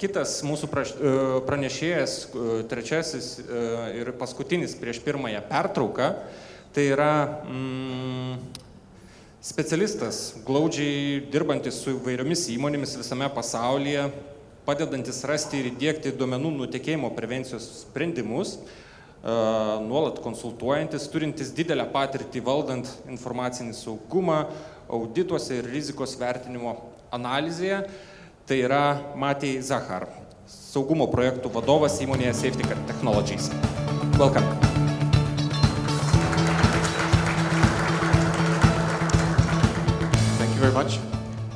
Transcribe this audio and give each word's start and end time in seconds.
kitas 0.00 0.38
mūsų 0.46 0.68
e, 0.70 1.12
pranešėjas, 1.44 2.14
e, 2.24 2.48
trečiasis 2.70 3.28
e, 3.40 3.62
ir 4.00 4.12
paskutinis 4.16 4.76
prieš 4.78 5.02
pirmąją 5.04 5.42
pertrauką, 5.50 6.10
tai 6.74 6.86
yra 6.94 7.12
mm, 7.44 8.38
specialistas, 9.44 10.22
glaudžiai 10.46 11.20
dirbantis 11.32 11.82
su 11.82 11.94
įvairiomis 11.98 12.46
įmonėmis 12.54 12.96
visame 13.02 13.28
pasaulyje, 13.34 14.08
padedantis 14.64 15.20
rasti 15.28 15.60
ir 15.60 15.72
įdėkti 15.72 16.14
duomenų 16.16 16.54
nutekėjimo 16.62 17.10
prevencijos 17.16 17.66
sprendimus, 17.82 18.58
nuolat 19.20 20.20
konsultuojantis, 20.24 21.08
turintis 21.12 21.50
didelę 21.52 21.84
patirtį 21.92 22.40
valdant 22.44 22.88
informacinį 23.10 23.74
saugumą, 23.76 24.38
audituose 24.88 25.58
ir 25.58 25.68
rizikos 25.68 26.14
vertinimo 26.20 26.76
analizėje. 27.12 27.82
Tai 28.50 28.58
yra 28.58 28.98
Matej 29.14 29.60
Zachar, 29.62 30.08
saugumo 30.50 31.06
projektų 31.06 31.52
vadovas 31.54 32.00
įmonėje 32.02 32.32
Safetica 32.34 32.74
Technologies. 32.88 33.46
Welcome. 34.18 34.42
Thank 40.34 40.50
you 40.50 40.58
very 40.58 40.72
much. 40.74 40.98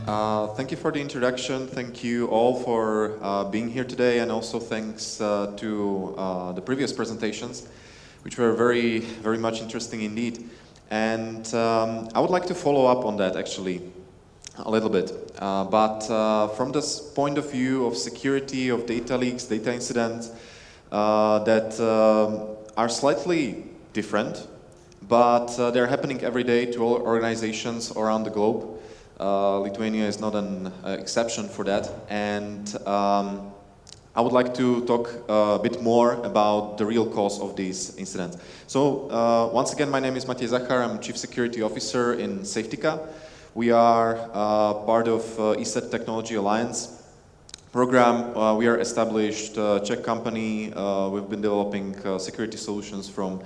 Uh, 0.07 0.55
thank 0.55 0.71
you 0.71 0.77
for 0.77 0.93
the 0.93 1.01
introduction. 1.01 1.67
Thank 1.67 2.05
you 2.05 2.29
all 2.29 2.63
for 2.63 3.19
uh, 3.21 3.43
being 3.43 3.69
here 3.69 3.83
today, 3.83 4.21
and 4.21 4.31
also 4.31 4.61
thanks 4.61 5.21
uh, 5.21 5.51
to 5.57 6.15
uh, 6.17 6.53
the 6.53 6.63
previous 6.63 6.93
presentations, 6.93 7.67
which 8.23 8.39
were 8.39 8.53
very, 8.53 9.01
very 9.01 9.39
much 9.39 9.61
interesting 9.61 10.03
indeed. 10.03 10.49
And 10.93 11.43
um, 11.55 12.09
I 12.15 12.21
would 12.21 12.31
like 12.31 12.47
to 12.47 12.55
follow 12.55 12.87
up 12.87 13.05
on 13.05 13.17
that 13.17 13.35
actually 13.35 13.83
a 14.59 14.71
little 14.71 14.91
bit. 14.91 15.13
Uh, 15.39 15.65
but 15.65 16.09
uh, 16.11 16.49
from 16.49 16.73
this 16.73 17.01
point 17.01 17.39
of 17.39 17.51
view 17.51 17.87
of 17.87 17.97
security, 17.97 18.69
of 18.69 18.87
data 18.87 19.17
leaks, 19.17 19.45
data 19.45 19.73
incidents, 19.73 20.31
uh, 20.93 21.41
that 21.41 21.79
um, 21.81 22.57
are 22.77 22.89
slightly 22.89 23.65
different, 23.93 24.47
but 25.09 25.59
uh, 25.59 25.71
they're 25.71 25.87
happening 25.87 26.23
every 26.23 26.45
day 26.45 26.67
to 26.67 26.81
all 26.81 26.95
organizations 27.03 27.93
around 27.97 28.25
the 28.25 28.31
globe. 28.31 28.81
Uh, 29.19 29.61
Lithuania 29.61 30.07
is 30.07 30.21
not 30.21 30.35
an 30.35 30.73
uh, 30.85 30.97
exception 30.99 31.49
for 31.49 31.65
that. 31.65 31.91
And 32.09 32.75
um, 32.87 33.53
I 34.17 34.21
would 34.21 34.33
like 34.33 34.55
to 34.55 34.85
talk 34.87 35.09
uh, 35.29 35.59
a 35.59 35.63
bit 35.63 35.83
more 35.83 36.15
about 36.25 36.79
the 36.79 36.87
real 36.87 37.07
cause 37.07 37.41
of 37.41 37.57
these 37.57 37.97
incidents. 37.97 38.39
So, 38.67 39.11
uh, 39.11 39.51
once 39.53 39.73
again, 39.73 39.91
my 39.91 40.01
name 40.01 40.17
is 40.17 40.25
Matej 40.25 40.49
Zachar. 40.49 40.83
I'm 40.83 41.01
Chief 41.01 41.17
Security 41.17 41.63
Officer 41.63 42.15
in 42.15 42.41
Safetica. 42.41 43.01
We 43.55 43.71
are 43.71 44.17
uh, 44.33 44.75
part 44.83 45.07
of 45.07 45.23
uh, 45.39 45.55
ESET 45.55 45.89
Technology 45.89 46.35
Alliance 46.35 47.01
program. 47.71 48.37
Uh, 48.37 48.57
we 48.57 48.67
are 48.67 48.81
established 48.81 49.57
uh, 49.57 49.79
Czech 49.79 50.03
company. 50.03 50.73
Uh, 50.73 51.09
we've 51.11 51.31
been 51.31 51.41
developing 51.41 51.95
uh, 52.05 52.19
security 52.19 52.57
solutions 52.57 53.09
from 53.09 53.41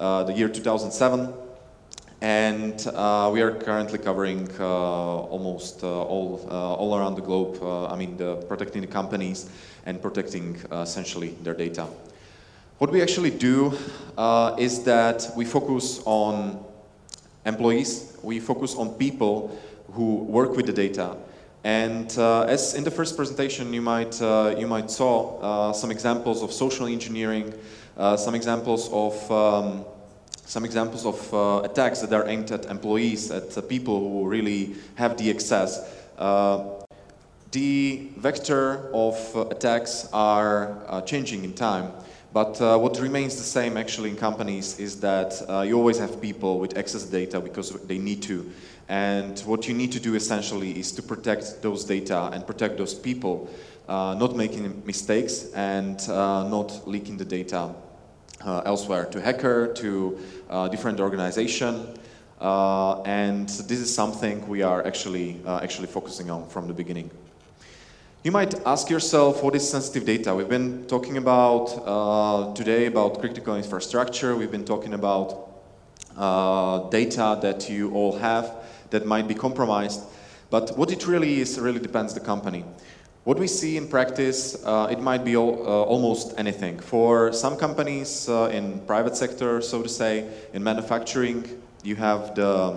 the 0.00 0.32
year 0.34 0.48
2007 0.48 1.32
and 2.22 2.74
we 3.32 3.40
are 3.40 3.54
currently 3.54 4.00
covering 4.00 4.50
almost 4.60 5.84
all, 5.84 6.44
all 6.50 6.98
around 6.98 7.14
the 7.14 7.22
globe. 7.22 7.62
I 7.62 7.94
mean, 7.94 8.16
the, 8.16 8.44
protecting 8.48 8.80
the 8.80 8.88
companies 8.88 9.48
and 9.86 10.02
protecting 10.02 10.56
essentially 10.72 11.36
their 11.44 11.54
data. 11.54 11.86
What 12.78 12.90
we 12.90 13.00
actually 13.00 13.30
do 13.30 13.78
is 14.58 14.82
that 14.82 15.30
we 15.36 15.44
focus 15.44 16.02
on 16.04 16.64
employees, 17.46 18.11
we 18.22 18.40
focus 18.40 18.74
on 18.74 18.94
people 18.94 19.58
who 19.92 20.16
work 20.16 20.56
with 20.56 20.66
the 20.66 20.72
data. 20.72 21.16
And 21.64 22.12
uh, 22.18 22.42
as 22.42 22.74
in 22.74 22.82
the 22.82 22.90
first 22.90 23.16
presentation, 23.16 23.72
you 23.72 23.82
might, 23.82 24.20
uh, 24.20 24.54
you 24.58 24.66
might 24.66 24.90
saw 24.90 25.38
uh, 25.38 25.72
some 25.72 25.90
examples 25.90 26.42
of 26.42 26.52
social 26.52 26.86
engineering, 26.86 27.54
uh, 27.96 28.16
some 28.16 28.34
examples 28.34 28.90
of 28.92 29.30
um, 29.30 29.84
some 30.44 30.64
examples 30.64 31.06
of 31.06 31.32
uh, 31.32 31.60
attacks 31.64 32.00
that 32.00 32.12
are 32.12 32.28
aimed 32.28 32.50
at 32.50 32.66
employees, 32.66 33.30
at 33.30 33.68
people 33.68 34.00
who 34.00 34.28
really 34.28 34.74
have 34.96 35.16
the 35.16 35.30
access. 35.30 35.88
Uh, 36.18 36.64
the 37.52 38.08
vector 38.16 38.90
of 38.92 39.14
attacks 39.50 40.08
are 40.12 41.02
changing 41.06 41.44
in 41.44 41.54
time, 41.54 41.92
but 42.32 42.60
uh, 42.60 42.78
what 42.78 42.98
remains 42.98 43.36
the 43.36 43.42
same 43.42 43.76
actually 43.76 44.08
in 44.08 44.16
companies 44.16 44.78
is 44.78 45.00
that 45.00 45.34
uh, 45.48 45.60
you 45.60 45.76
always 45.76 45.98
have 45.98 46.20
people 46.20 46.58
with 46.58 46.78
access 46.78 47.04
data 47.04 47.40
because 47.40 47.72
they 47.86 47.98
need 47.98 48.22
to. 48.22 48.50
And 48.88 49.38
what 49.40 49.68
you 49.68 49.74
need 49.74 49.92
to 49.92 50.00
do 50.00 50.14
essentially 50.14 50.78
is 50.78 50.92
to 50.92 51.02
protect 51.02 51.62
those 51.62 51.84
data 51.84 52.30
and 52.32 52.46
protect 52.46 52.78
those 52.78 52.94
people, 52.94 53.50
uh, 53.88 54.16
not 54.18 54.34
making 54.34 54.82
mistakes 54.86 55.52
and 55.52 56.00
uh, 56.08 56.48
not 56.48 56.88
leaking 56.88 57.18
the 57.18 57.24
data 57.24 57.74
uh, 58.44 58.62
elsewhere 58.64 59.04
to 59.06 59.20
hacker, 59.20 59.72
to 59.74 60.18
uh, 60.48 60.68
different 60.68 61.00
organization. 61.00 61.86
And 62.40 63.48
this 63.48 63.78
is 63.78 63.94
something 63.94 64.48
we 64.48 64.62
are 64.62 64.84
actually, 64.86 65.40
actually 65.46 65.86
focusing 65.86 66.30
on 66.30 66.48
from 66.48 66.66
the 66.66 66.74
beginning. 66.74 67.10
You 68.24 68.30
might 68.30 68.54
ask 68.64 68.88
yourself, 68.88 69.42
what 69.42 69.56
is 69.56 69.68
sensitive 69.68 70.04
data? 70.04 70.32
We've 70.32 70.48
been 70.48 70.86
talking 70.86 71.16
about 71.16 71.66
uh, 71.84 72.54
today 72.54 72.86
about 72.86 73.18
critical 73.18 73.56
infrastructure. 73.56 74.36
We've 74.36 74.48
been 74.48 74.64
talking 74.64 74.94
about 74.94 75.48
uh, 76.16 76.88
data 76.88 77.40
that 77.42 77.68
you 77.68 77.92
all 77.92 78.16
have 78.16 78.54
that 78.90 79.06
might 79.06 79.26
be 79.26 79.34
compromised. 79.34 80.02
But 80.50 80.78
what 80.78 80.92
it 80.92 81.04
really 81.04 81.40
is 81.40 81.58
really 81.58 81.80
depends 81.80 82.14
the 82.14 82.20
company. 82.20 82.64
What 83.24 83.40
we 83.40 83.48
see 83.48 83.76
in 83.76 83.88
practice, 83.88 84.54
uh, 84.64 84.86
it 84.88 85.00
might 85.00 85.24
be 85.24 85.36
all, 85.36 85.60
uh, 85.66 85.82
almost 85.82 86.32
anything. 86.38 86.78
For 86.78 87.32
some 87.32 87.56
companies 87.56 88.28
uh, 88.28 88.50
in 88.52 88.86
private 88.86 89.16
sector, 89.16 89.60
so 89.60 89.82
to 89.82 89.88
say, 89.88 90.28
in 90.52 90.62
manufacturing, 90.62 91.60
you 91.82 91.96
have 91.96 92.36
the 92.36 92.76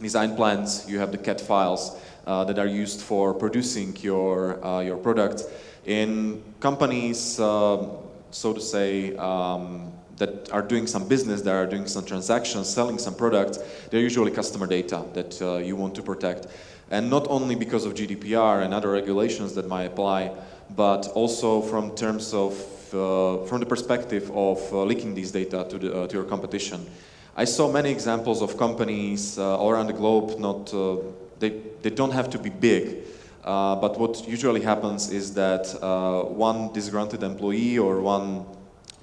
design 0.00 0.34
plans, 0.34 0.88
you 0.88 0.98
have 0.98 1.12
the 1.12 1.18
CAD 1.18 1.42
files 1.42 1.94
that 2.24 2.58
are 2.58 2.66
used 2.66 3.00
for 3.00 3.34
producing 3.34 3.96
your, 4.00 4.64
uh, 4.64 4.80
your 4.80 4.96
product. 4.96 5.44
In 5.86 6.42
companies, 6.60 7.40
um, 7.40 7.90
so 8.30 8.52
to 8.52 8.60
say, 8.60 9.16
um, 9.16 9.92
that 10.16 10.50
are 10.52 10.62
doing 10.62 10.86
some 10.86 11.08
business, 11.08 11.42
that 11.42 11.54
are 11.54 11.66
doing 11.66 11.86
some 11.86 12.04
transactions, 12.04 12.68
selling 12.68 12.98
some 12.98 13.14
products, 13.14 13.58
they're 13.90 14.00
usually 14.00 14.30
customer 14.30 14.66
data 14.66 15.04
that 15.14 15.40
uh, 15.42 15.56
you 15.56 15.74
want 15.74 15.94
to 15.96 16.02
protect. 16.02 16.46
And 16.90 17.10
not 17.10 17.26
only 17.28 17.54
because 17.54 17.84
of 17.84 17.94
GDPR 17.94 18.62
and 18.64 18.74
other 18.74 18.90
regulations 18.90 19.54
that 19.54 19.66
might 19.66 19.84
apply, 19.84 20.32
but 20.76 21.08
also 21.08 21.62
from 21.62 21.94
terms 21.96 22.32
of, 22.34 22.52
uh, 22.94 23.44
from 23.46 23.60
the 23.60 23.66
perspective 23.66 24.30
of 24.30 24.58
uh, 24.72 24.84
leaking 24.84 25.14
these 25.14 25.32
data 25.32 25.66
to, 25.68 25.78
the, 25.78 26.02
uh, 26.02 26.06
to 26.06 26.14
your 26.14 26.24
competition. 26.24 26.86
I 27.34 27.44
saw 27.44 27.72
many 27.72 27.90
examples 27.90 28.42
of 28.42 28.58
companies 28.58 29.38
uh, 29.38 29.56
all 29.56 29.70
around 29.70 29.86
the 29.86 29.94
globe. 29.94 30.38
Not 30.38 30.72
uh, 30.74 30.98
they, 31.42 31.50
they 31.82 31.90
don't 31.90 32.12
have 32.12 32.30
to 32.30 32.38
be 32.38 32.50
big, 32.50 33.04
uh, 33.44 33.74
but 33.76 33.98
what 33.98 34.26
usually 34.28 34.62
happens 34.62 35.10
is 35.10 35.34
that 35.34 35.64
uh, 35.82 36.22
one 36.22 36.72
disgruntled 36.72 37.24
employee 37.24 37.76
or 37.78 38.00
one 38.00 38.46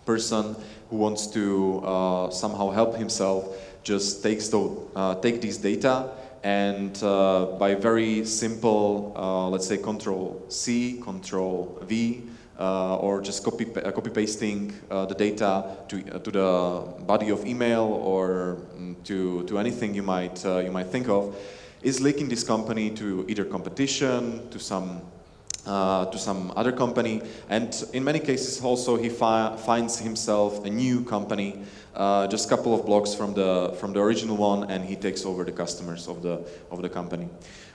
person 0.05 0.55
who 0.89 0.95
wants 0.95 1.27
to 1.27 1.81
uh, 1.83 2.29
somehow 2.29 2.69
help 2.69 2.95
himself 2.95 3.43
just 3.83 4.23
takes 4.23 4.47
the, 4.47 4.61
uh, 4.95 5.15
take 5.15 5.41
these 5.41 5.57
data 5.57 6.09
and 6.41 7.03
uh, 7.03 7.45
by 7.59 7.75
very 7.75 8.23
simple, 8.23 9.13
uh, 9.17 9.49
let's 9.49 9.67
say 9.67 9.77
Control 9.77 10.41
C, 10.47 11.01
Control 11.03 11.77
V, 11.83 12.23
or 12.57 13.21
just 13.21 13.43
copy 13.43 13.65
copy 13.65 14.09
pasting 14.09 14.73
the 14.89 15.15
data 15.17 15.65
to 15.89 16.01
to 16.19 16.31
the 16.31 17.03
body 17.05 17.29
of 17.29 17.45
email 17.45 17.83
or 17.83 18.57
mm, 18.77 18.95
to 19.03 19.43
to 19.47 19.59
anything 19.59 19.93
you 19.93 20.03
might 20.03 20.43
you 20.45 20.71
might 20.71 20.87
think 20.87 21.09
of, 21.09 21.35
is 21.81 22.01
linking 22.01 22.29
this 22.29 22.43
company 22.43 22.89
to 22.91 23.25
either 23.27 23.45
competition, 23.45 24.49
to 24.49 24.59
some 24.59 25.01
uh, 25.65 26.05
to 26.05 26.17
some 26.17 26.51
other 26.55 26.71
company, 26.71 27.21
and 27.49 27.83
in 27.93 28.03
many 28.03 28.19
cases 28.19 28.61
also 28.61 28.95
he 28.95 29.09
fi- 29.09 29.55
finds 29.57 29.99
himself 29.99 30.65
a 30.65 30.69
new 30.69 31.03
company, 31.03 31.61
uh, 31.95 32.25
just 32.27 32.47
a 32.47 32.49
couple 32.49 32.73
of 32.73 32.85
blocks 32.85 33.13
from 33.13 33.33
the 33.33 33.75
from 33.79 33.93
the 33.93 33.99
original 33.99 34.37
one, 34.37 34.71
and 34.71 34.83
he 34.85 34.95
takes 34.95 35.25
over 35.25 35.43
the 35.43 35.51
customers 35.51 36.07
of 36.07 36.21
the 36.21 36.41
of 36.71 36.81
the 36.81 36.89
company. 36.89 37.27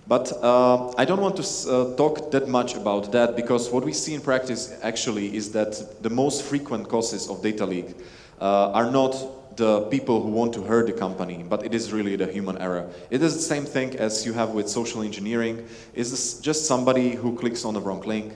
But 0.07 0.33
uh, 0.43 0.93
I 0.99 1.05
don't 1.05 1.21
want 1.21 1.37
to 1.37 1.43
uh, 1.43 1.97
talk 1.97 2.31
that 2.33 2.49
much 2.49 2.75
about 2.75 3.11
that 3.13 3.37
because 3.37 3.71
what 3.71 3.85
we 3.85 3.93
see 3.93 4.15
in 4.15 4.21
practice 4.21 4.77
actually 4.83 5.35
is 5.35 5.53
that 5.53 6.03
the 6.03 6.11
most 6.11 6.43
frequent 6.43 6.89
causes 6.89 7.29
of 7.31 7.43
data 7.43 7.65
leak 7.65 7.97
uh, 8.41 8.73
are 8.73 8.91
not 8.91 9.17
the 9.57 9.83
people 9.83 10.23
who 10.23 10.31
want 10.31 10.53
to 10.55 10.63
hurt 10.63 10.87
the 10.87 10.93
company, 10.93 11.45
but 11.49 11.65
it 11.65 11.75
is 11.75 11.93
really 11.93 12.17
the 12.17 12.27
human 12.27 12.59
error. 12.59 12.89
It 13.11 13.23
is 13.23 13.35
the 13.35 13.43
same 13.43 13.65
thing 13.65 13.97
as 13.97 14.27
you 14.27 14.33
have 14.33 14.51
with 14.51 14.69
social 14.69 15.03
engineering. 15.03 15.67
It's 15.95 16.39
just 16.41 16.67
somebody 16.67 17.11
who 17.11 17.37
clicks 17.37 17.65
on 17.65 17.75
the 17.75 17.81
wrong 17.81 18.01
link. 18.03 18.35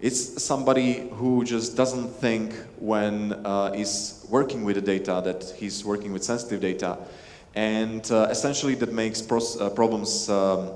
It's 0.00 0.42
somebody 0.42 1.08
who 1.12 1.44
just 1.44 1.76
doesn't 1.76 2.08
think 2.08 2.54
when 2.78 3.34
uh, 3.44 3.72
is 3.74 4.24
working 4.30 4.64
with 4.64 4.76
the 4.76 4.82
data 4.82 5.20
that 5.24 5.52
he's 5.56 5.84
working 5.84 6.12
with 6.12 6.24
sensitive 6.24 6.60
data, 6.60 6.98
and 7.54 8.10
uh, 8.10 8.28
essentially 8.30 8.74
that 8.76 8.92
makes 8.92 9.20
uh, 9.20 9.70
problems 9.70 10.30
um, 10.30 10.70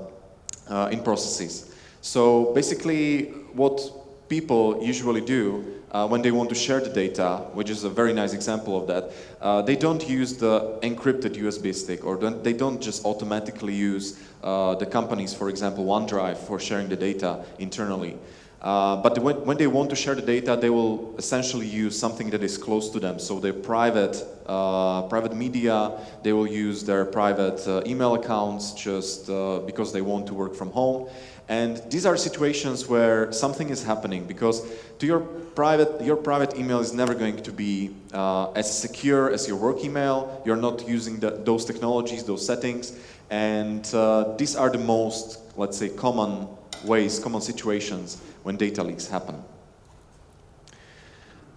uh, 0.67 0.89
in 0.91 1.01
processes. 1.01 1.73
So 2.01 2.53
basically, 2.53 3.31
what 3.53 3.81
people 4.29 4.83
usually 4.83 5.21
do 5.21 5.81
uh, 5.95 6.05
when 6.05 6.21
they 6.21 6.31
want 6.31 6.49
to 6.49 6.55
share 6.55 6.81
the 6.81 6.89
data, 6.89 7.37
which 7.53 7.69
is 7.69 7.85
a 7.85 7.89
very 7.89 8.11
nice 8.11 8.33
example 8.33 8.75
of 8.75 8.85
that, 8.85 9.11
uh, 9.41 9.61
they 9.61 9.77
don't 9.77 10.09
use 10.09 10.35
the 10.35 10.77
encrypted 10.83 11.35
USB 11.37 11.73
stick 11.73 12.03
or 12.05 12.17
don't, 12.17 12.43
they 12.43 12.51
don't 12.51 12.81
just 12.81 13.05
automatically 13.05 13.73
use 13.73 14.19
uh, 14.43 14.75
the 14.75 14.85
companies, 14.85 15.33
for 15.33 15.47
example, 15.47 15.85
OneDrive 15.85 16.35
for 16.35 16.59
sharing 16.59 16.89
the 16.89 16.97
data 16.97 17.45
internally. 17.59 18.17
Uh, 18.61 18.97
but 18.97 19.17
when, 19.19 19.35
when, 19.45 19.57
they 19.57 19.67
want 19.67 19.89
to 19.89 19.95
share 19.95 20.15
the 20.15 20.21
data, 20.21 20.57
they 20.59 20.71
will 20.71 21.15
essentially 21.17 21.67
use 21.67 21.97
something 21.97 22.29
that 22.31 22.43
is 22.43 22.57
close 22.57 22.89
to 22.89 22.99
them. 22.99 23.17
So 23.17 23.39
their 23.39 23.53
private, 23.53 24.21
uh, 24.47 25.03
private 25.03 25.35
media, 25.35 25.91
they 26.23 26.33
will 26.33 26.47
use 26.47 26.83
their 26.83 27.05
private 27.05 27.65
uh, 27.67 27.83
email 27.85 28.15
accounts 28.15 28.73
just 28.73 29.27
because 29.67 29.93
they 29.93 30.01
want 30.01 30.27
to 30.27 30.33
work 30.33 30.55
from 30.55 30.71
home. 30.71 31.07
And 31.47 31.81
these 31.91 32.05
are 32.05 32.17
situations 32.17 32.87
where 32.87 33.31
something 33.31 33.69
is 33.69 33.83
happening 33.83 34.25
because 34.25 34.65
to 34.99 35.05
your 35.05 35.19
private, 35.19 36.01
your 36.01 36.15
private 36.15 36.57
email 36.57 36.79
is 36.79 36.91
never 36.93 37.13
going 37.13 37.41
to 37.43 37.51
be 37.51 37.95
uh, 38.13 38.51
as 38.53 38.75
secure 38.75 39.31
as 39.31 39.47
your 39.47 39.57
work 39.57 39.83
email. 39.83 40.41
You're 40.45 40.55
not 40.55 40.87
using 40.87 41.19
the, 41.19 41.31
those 41.31 41.63
technologies, 41.65 42.23
those 42.23 42.45
settings. 42.45 42.99
And 43.29 43.87
uh, 43.93 44.35
these 44.37 44.55
are 44.55 44.69
the 44.69 44.79
most, 44.79 45.39
let's 45.55 45.77
say, 45.77 45.89
common 45.89 46.47
ways, 46.83 47.19
common 47.19 47.41
situations 47.41 48.21
when 48.43 48.57
data 48.57 48.83
leaks 48.83 49.07
happen. 49.07 49.43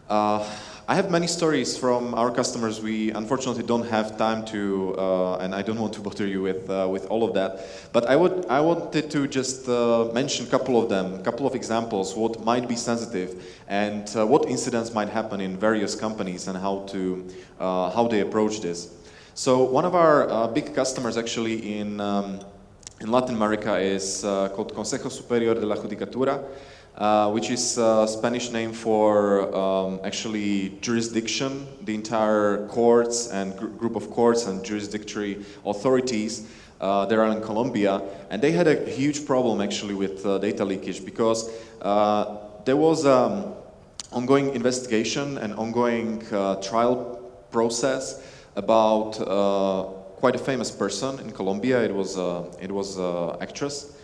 Uh, 0.09 0.47
I 0.91 0.95
have 0.95 1.11
many 1.11 1.27
stories 1.27 1.77
from 1.77 2.15
our 2.15 2.31
customers. 2.31 2.81
We 2.81 3.11
unfortunately 3.11 3.63
don't 3.63 3.87
have 3.89 4.17
time 4.17 4.43
to, 4.47 4.95
uh, 4.97 5.37
and 5.37 5.55
I 5.55 5.61
don't 5.61 5.79
want 5.79 5.93
to 5.93 6.01
bother 6.09 6.27
you 6.27 6.41
with 6.41 6.71
uh, 6.71 6.89
with 6.91 7.05
all 7.09 7.25
of 7.25 7.35
that. 7.35 7.67
But 7.93 8.07
I 8.09 8.17
would 8.17 8.47
I 8.49 8.63
wanted 8.63 9.11
to 9.11 9.29
just 9.29 9.69
uh, 9.69 10.09
mention 10.15 10.47
a 10.47 10.49
couple 10.49 10.83
of 10.83 10.89
them, 10.89 11.13
a 11.13 11.23
couple 11.23 11.47
of 11.47 11.55
examples, 11.55 12.17
what 12.17 12.43
might 12.43 12.67
be 12.67 12.75
sensitive, 12.75 13.45
and 13.69 14.09
uh, 14.17 14.27
what 14.27 14.49
incidents 14.49 14.95
might 14.95 15.11
happen 15.11 15.43
in 15.43 15.59
various 15.59 15.95
companies, 15.95 16.49
and 16.49 16.57
how 16.57 16.87
to 16.93 17.29
uh, 17.61 17.91
how 17.91 18.09
they 18.09 18.21
approach 18.21 18.63
this. 18.63 18.89
So 19.35 19.65
one 19.65 19.85
of 19.85 19.95
our 19.95 20.27
uh, 20.31 20.49
big 20.49 20.75
customers 20.75 21.19
actually 21.19 21.81
in 21.81 22.01
um, 22.01 22.41
in 23.03 23.11
Latin 23.11 23.35
America 23.35 23.77
is 23.77 24.23
called 24.23 24.73
Consejo 24.75 25.11
Superior 25.11 25.53
de 25.53 25.67
la 25.67 25.77
Judicatura. 25.77 26.43
Uh, 26.99 27.31
which 27.31 27.49
is 27.49 27.79
a 27.79 28.09
Spanish 28.09 28.51
name 28.51 28.73
for 28.73 29.55
um, 29.55 30.01
actually 30.03 30.71
jurisdiction, 30.81 31.65
the 31.83 31.95
entire 31.95 32.67
courts 32.67 33.31
and 33.31 33.57
gr- 33.57 33.67
group 33.67 33.95
of 33.95 34.11
courts 34.11 34.49
and 34.49 34.65
jurisdictory 34.65 35.45
authorities 35.65 36.49
uh, 36.81 37.07
that 37.07 37.17
are 37.17 37.29
in 37.29 37.41
Colombia. 37.41 38.03
And 38.31 38.43
they 38.43 38.51
had 38.51 38.67
a 38.67 38.75
huge 38.91 39.25
problem 39.27 39.61
actually 39.61 39.95
with 39.95 40.27
uh, 40.27 40.39
data 40.39 40.65
leakage 40.65 41.05
because 41.05 41.49
uh, 41.83 42.39
there 42.65 42.77
was 42.77 43.07
um, 43.07 43.55
ongoing 44.11 44.57
investigation 44.57 45.39
and 45.39 45.55
ongoing 45.55 46.27
uh, 46.33 46.57
trial 46.57 47.31
process 47.53 48.27
about 48.57 49.13
quite 50.17 50.35
a 50.35 50.39
famous 50.39 50.73
person 50.73 51.21
in 51.21 51.31
Colombia. 51.31 51.81
It 51.81 51.95
was, 51.95 52.17
it 52.61 52.73
was 52.73 52.97
an 52.97 53.41
actress 53.41 53.95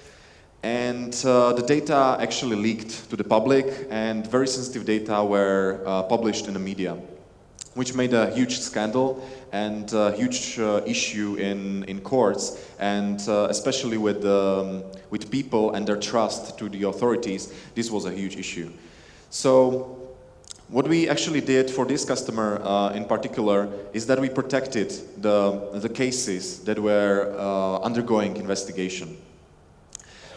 and 0.65 1.15
uh, 1.27 1.53
the 1.53 1.63
data 1.63 2.17
actually 2.19 2.57
leaked 2.57 3.11
to 3.11 3.17
the 3.17 3.23
public, 3.23 3.87
and 3.91 4.27
very 4.27 4.49
sensitive 4.49 4.87
data 4.87 5.23
were 5.23 5.83
uh, 5.85 6.03
published 6.05 6.49
in 6.49 6.55
the 6.55 6.59
media, 6.59 6.97
which 7.75 7.95
made 7.95 8.15
a 8.15 8.31
huge 8.31 8.59
scandal 8.61 9.23
and 9.53 9.93
a 9.93 10.13
huge 10.13 10.59
uh, 10.59 10.81
issue 10.87 11.35
in, 11.35 11.85
in 11.85 12.01
courts, 12.01 12.67
and 12.79 13.29
uh, 13.29 13.47
especially 13.51 13.99
with, 13.99 14.25
um, 14.25 14.83
with 15.11 15.31
people 15.31 15.73
and 15.73 15.87
their 15.87 15.99
trust 15.99 16.57
to 16.57 16.71
the 16.71 16.85
authorities, 16.85 17.53
this 17.75 17.91
was 17.91 18.07
a 18.07 18.11
huge 18.11 18.37
issue. 18.37 18.73
So, 19.29 19.99
what 20.69 20.89
we 20.89 21.11
actually 21.11 21.43
did 21.43 21.71
for 21.71 21.85
this 21.85 22.07
customer 22.07 22.59
uh, 22.65 22.95
in 22.95 23.05
particular 23.05 23.69
is 23.93 24.07
that 24.07 24.19
we 24.19 24.31
protected 24.31 24.89
the, 25.21 25.69
the 25.75 25.91
cases 25.91 26.61
that 26.61 26.79
were 26.79 27.37
uh, 27.39 27.81
undergoing 27.81 28.39
investigation. 28.39 29.19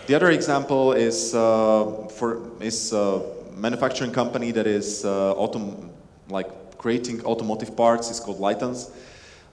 The 0.07 0.15
other 0.15 0.31
example 0.31 0.94
is 0.94 1.36
uh, 1.36 2.07
for 2.18 2.50
is 2.62 2.94
a 2.94 3.21
manufacturing 3.57 4.13
company 4.13 4.51
that 4.51 4.65
is 4.65 5.04
uh, 5.04 5.36
autom- 5.36 5.89
like 6.30 6.77
creating 6.77 7.25
automotive 7.25 7.75
parts. 7.75 8.09
It's 8.09 8.21
called 8.21 8.39
Lightens. 8.39 8.89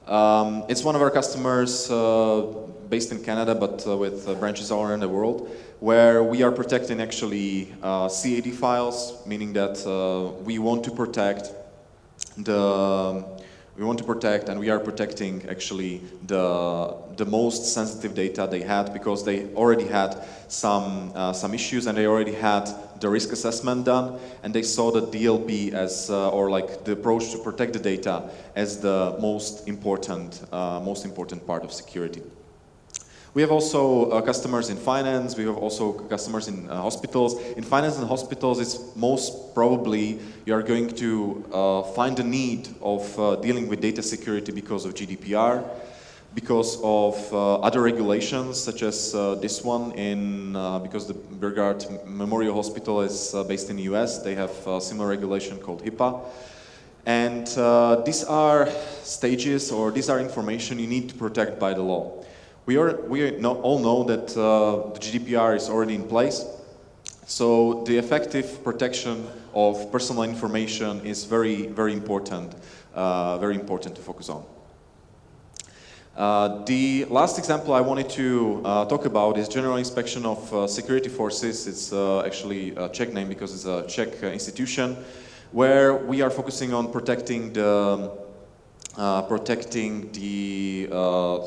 Um, 0.06 0.62
it's 0.68 0.84
one 0.84 0.94
of 0.94 1.02
our 1.02 1.10
customers 1.10 1.90
uh, 1.90 2.42
based 2.88 3.10
in 3.10 3.24
Canada, 3.24 3.52
but 3.52 3.84
uh, 3.84 3.96
with 3.96 4.28
uh, 4.28 4.34
branches 4.34 4.70
all 4.70 4.84
around 4.84 5.00
the 5.00 5.08
world, 5.08 5.50
where 5.80 6.22
we 6.22 6.44
are 6.44 6.52
protecting 6.52 7.00
actually 7.00 7.74
uh, 7.82 8.08
CAD 8.08 8.54
files, 8.54 9.26
meaning 9.26 9.52
that 9.54 9.76
we 10.44 10.60
want 10.60 10.84
to 10.84 10.92
protect 10.92 11.50
the 12.38 13.24
we 13.76 13.84
want 13.84 13.98
to 13.98 14.04
protect 14.04 14.48
and 14.48 14.60
we 14.60 14.70
are 14.70 14.78
protecting 14.78 15.44
actually 15.48 16.00
the, 16.26 16.94
the 17.16 17.24
most 17.24 17.74
sensitive 17.74 18.14
data 18.14 18.46
they 18.48 18.60
had 18.60 18.92
because 18.92 19.24
they 19.24 19.46
already 19.54 19.84
had 19.84 20.24
some, 20.48 21.10
uh, 21.14 21.32
some 21.32 21.54
issues 21.54 21.86
and 21.86 21.98
they 21.98 22.06
already 22.06 22.34
had 22.34 22.68
the 23.00 23.08
risk 23.08 23.32
assessment 23.32 23.84
done 23.84 24.18
and 24.42 24.54
they 24.54 24.62
saw 24.62 24.90
the 24.92 25.02
DLP 25.02 25.72
as, 25.72 26.08
uh, 26.08 26.30
or 26.30 26.50
like 26.50 26.84
the 26.84 26.92
approach 26.92 27.32
to 27.32 27.38
protect 27.38 27.72
the 27.72 27.78
data 27.80 28.30
as 28.54 28.80
the 28.80 29.16
most 29.20 29.66
important, 29.66 30.44
uh, 30.52 30.80
most 30.80 31.04
important 31.04 31.44
part 31.44 31.64
of 31.64 31.72
security. 31.72 32.22
We 33.34 33.42
have 33.42 33.50
also 33.50 34.10
uh, 34.10 34.20
customers 34.22 34.70
in 34.70 34.76
finance, 34.76 35.36
we 35.36 35.44
have 35.46 35.56
also 35.56 35.92
customers 35.92 36.46
in 36.46 36.70
uh, 36.70 36.80
hospitals. 36.80 37.34
In 37.56 37.64
finance 37.64 37.98
and 37.98 38.06
hospitals, 38.06 38.60
it's 38.60 38.94
most 38.94 39.52
probably 39.54 40.20
you 40.46 40.54
are 40.54 40.62
going 40.62 40.88
to 40.90 41.44
uh, 41.52 41.82
find 41.82 42.16
the 42.16 42.22
need 42.22 42.68
of 42.80 43.18
uh, 43.18 43.34
dealing 43.36 43.66
with 43.66 43.80
data 43.80 44.04
security 44.04 44.52
because 44.52 44.84
of 44.84 44.94
GDPR, 44.94 45.68
because 46.36 46.78
of 46.84 47.16
uh, 47.32 47.56
other 47.56 47.82
regulations, 47.82 48.60
such 48.60 48.84
as 48.84 49.16
uh, 49.16 49.34
this 49.34 49.64
one, 49.64 49.90
in, 49.98 50.52
because 50.84 51.08
the 51.08 51.14
Burgard 51.14 51.84
Memorial 52.06 52.54
Hospital 52.54 53.00
is 53.00 53.34
based 53.48 53.68
in 53.68 53.74
the 53.78 53.82
US, 53.94 54.18
they 54.18 54.36
have 54.36 54.54
a 54.64 54.80
similar 54.80 55.08
regulation 55.08 55.58
called 55.58 55.84
HIPAA. 55.84 56.20
And 57.04 57.48
these 58.06 58.22
are 58.22 58.68
stages 59.02 59.72
or 59.72 59.90
these 59.90 60.08
are 60.08 60.20
information 60.20 60.78
you 60.78 60.86
need 60.86 61.08
to 61.08 61.16
protect 61.16 61.58
by 61.58 61.74
the 61.74 61.82
law. 61.82 62.23
We, 62.66 62.78
are, 62.78 62.96
we 63.02 63.30
know, 63.32 63.60
all 63.60 63.78
know 63.78 64.04
that 64.04 64.36
uh, 64.36 64.94
the 64.94 64.98
GDPR 64.98 65.54
is 65.54 65.68
already 65.68 65.94
in 65.94 66.04
place, 66.08 66.46
so 67.26 67.84
the 67.86 67.98
effective 67.98 68.64
protection 68.64 69.26
of 69.54 69.92
personal 69.92 70.22
information 70.22 71.04
is 71.04 71.24
very, 71.24 71.66
very 71.66 71.92
important, 71.92 72.54
uh, 72.94 73.36
very 73.36 73.54
important 73.54 73.96
to 73.96 74.02
focus 74.02 74.30
on. 74.30 74.44
Uh, 76.16 76.64
the 76.64 77.04
last 77.06 77.38
example 77.38 77.74
I 77.74 77.80
wanted 77.82 78.08
to 78.10 78.62
uh, 78.64 78.84
talk 78.86 79.04
about 79.04 79.36
is 79.36 79.48
General 79.48 79.76
Inspection 79.76 80.24
of 80.24 80.54
uh, 80.54 80.66
Security 80.66 81.08
Forces. 81.08 81.66
It's 81.66 81.92
uh, 81.92 82.20
actually 82.20 82.74
a 82.76 82.88
Czech 82.88 83.12
name 83.12 83.28
because 83.28 83.52
it's 83.52 83.66
a 83.66 83.84
Czech 83.88 84.22
institution 84.22 84.96
where 85.52 85.94
we 85.94 86.22
are 86.22 86.30
focusing 86.30 86.72
on 86.72 86.90
protecting 86.90 87.52
the 87.52 88.23
uh, 88.96 89.22
protecting 89.22 90.08
the 90.12 90.88
uh, 90.92 91.38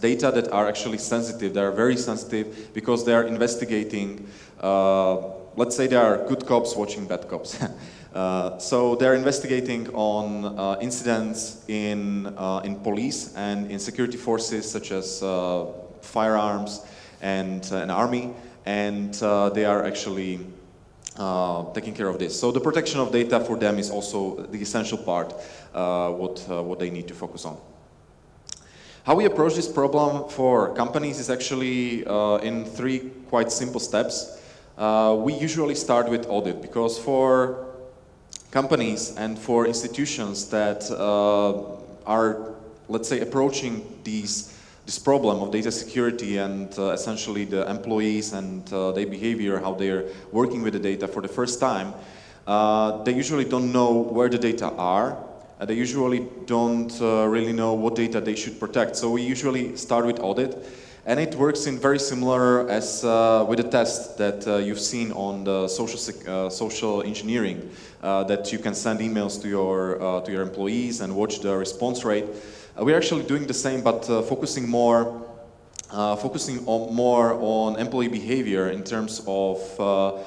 data 0.00 0.30
that 0.30 0.52
are 0.52 0.68
actually 0.68 0.98
sensitive. 0.98 1.52
They 1.52 1.60
are 1.60 1.72
very 1.72 1.96
sensitive 1.96 2.72
because 2.72 3.04
they 3.04 3.12
are 3.12 3.24
investigating. 3.24 4.28
Uh, 4.60 5.16
let's 5.56 5.74
say 5.74 5.88
they 5.88 5.96
are 5.96 6.24
good 6.28 6.46
cops 6.46 6.76
watching 6.76 7.06
bad 7.06 7.28
cops. 7.28 7.58
Uh, 8.12 8.58
so 8.58 8.94
they're 8.94 9.14
investigating 9.14 9.88
on 9.94 10.44
uh, 10.58 10.76
incidents 10.82 11.64
in 11.66 12.26
in 12.62 12.76
police 12.80 13.32
and 13.36 13.70
in 13.70 13.78
security 13.78 14.18
forces 14.18 14.70
such 14.70 14.92
as 14.92 15.20
firearms 16.02 16.84
and 17.22 17.72
an 17.72 17.90
army, 17.90 18.34
and 18.66 19.14
they 19.54 19.64
are 19.64 19.82
actually 19.86 20.40
taking 21.72 21.94
care 21.94 22.08
of 22.08 22.18
this. 22.18 22.38
So 22.38 22.52
the 22.52 22.60
protection 22.60 23.00
of 23.00 23.12
data 23.12 23.40
for 23.40 23.56
them 23.56 23.78
is 23.78 23.90
also 23.90 24.44
the 24.44 24.60
essential 24.60 24.98
part, 24.98 25.32
what, 25.72 26.46
uh, 26.48 26.62
what 26.62 26.78
they 26.78 26.90
need 26.90 27.08
to 27.08 27.14
focus 27.14 27.44
on. 27.44 27.56
How 29.04 29.16
we 29.16 29.24
approach 29.24 29.56
this 29.56 29.68
problem 29.68 30.28
for 30.28 30.72
companies 30.74 31.18
is 31.18 31.28
actually 31.28 32.06
uh, 32.06 32.36
in 32.36 32.64
three 32.64 33.10
quite 33.28 33.50
simple 33.50 33.80
steps. 33.80 34.40
Uh, 34.78 35.16
we 35.18 35.34
usually 35.34 35.74
start 35.74 36.08
with 36.08 36.26
audit 36.28 36.62
because 36.62 36.98
for 36.98 37.66
companies 38.52 39.16
and 39.16 39.36
for 39.36 39.66
institutions 39.66 40.48
that 40.50 40.88
uh, 40.90 41.52
are, 42.06 42.54
let's 42.88 43.08
say, 43.08 43.20
approaching 43.20 43.98
these 44.04 44.52
this 44.84 44.98
problem 44.98 45.40
of 45.42 45.52
data 45.52 45.70
security 45.70 46.38
and 46.38 46.76
uh, 46.78 46.90
essentially 46.90 47.44
the 47.44 47.68
employees 47.70 48.32
and 48.32 48.72
uh, 48.72 48.90
their 48.92 49.06
behavior, 49.06 49.60
how 49.60 49.74
they're 49.74 50.06
working 50.32 50.62
with 50.62 50.72
the 50.72 50.78
data 50.78 51.06
for 51.06 51.22
the 51.22 51.28
first 51.28 51.60
time, 51.60 51.94
uh, 52.46 53.02
they 53.04 53.14
usually 53.14 53.44
don't 53.44 53.72
know 53.72 53.92
where 53.92 54.28
the 54.28 54.38
data 54.38 54.66
are. 54.66 55.16
They 55.64 55.74
usually 55.74 56.26
don't 56.46 56.92
uh, 57.00 57.26
really 57.26 57.52
know 57.52 57.74
what 57.74 57.94
data 57.94 58.20
they 58.20 58.34
should 58.34 58.58
protect. 58.58 58.96
So 58.96 59.10
we 59.10 59.22
usually 59.22 59.76
start 59.76 60.06
with 60.06 60.20
audit. 60.20 60.56
And 61.04 61.18
it 61.18 61.34
works 61.34 61.66
in 61.66 61.80
very 61.80 61.98
similar 61.98 62.68
as 62.68 63.04
uh, 63.04 63.44
with 63.48 63.58
the 63.58 63.68
test 63.68 64.18
that 64.18 64.46
uh, 64.46 64.58
you've 64.58 64.78
seen 64.78 65.10
on 65.12 65.42
the 65.42 65.66
social, 65.66 65.98
uh, 66.28 66.48
social 66.48 67.02
engineering, 67.02 67.70
uh, 68.04 68.22
that 68.24 68.52
you 68.52 68.60
can 68.60 68.72
send 68.72 69.00
emails 69.00 69.42
to 69.42 69.48
your, 69.48 70.00
uh, 70.00 70.20
to 70.20 70.30
your 70.30 70.42
employees 70.42 71.00
and 71.00 71.16
watch 71.16 71.40
the 71.40 71.56
response 71.56 72.04
rate. 72.04 72.26
Uh, 72.78 72.84
we're 72.84 72.96
actually 72.96 73.24
doing 73.24 73.48
the 73.48 73.54
same, 73.54 73.82
but 73.82 74.04
focusing 74.04 74.68
more, 74.68 75.26
focusing 75.90 76.64
on 76.66 76.94
more 76.94 77.34
on 77.40 77.80
employee 77.80 78.06
behavior 78.06 78.70
in 78.70 78.84
terms 78.84 79.22
of 79.26 80.24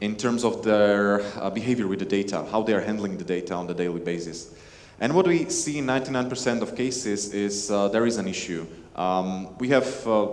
in 0.00 0.16
terms 0.16 0.42
of 0.42 0.64
their 0.64 1.18
behavior 1.50 1.86
with 1.86 2.00
the 2.00 2.04
data, 2.04 2.44
how 2.50 2.62
they 2.62 2.74
are 2.74 2.80
handling 2.80 3.16
the 3.18 3.24
data 3.24 3.54
on 3.54 3.70
a 3.70 3.74
daily 3.74 4.00
basis. 4.00 4.52
And 5.02 5.16
what 5.16 5.26
we 5.26 5.48
see 5.50 5.78
in 5.78 5.86
99% 5.86 6.62
of 6.62 6.76
cases 6.76 7.34
is 7.34 7.66
there 7.66 8.06
is 8.06 8.18
an 8.18 8.28
issue. 8.28 8.64
Um, 8.94 9.58
we 9.58 9.68
have 9.70 10.06
uh, 10.06 10.28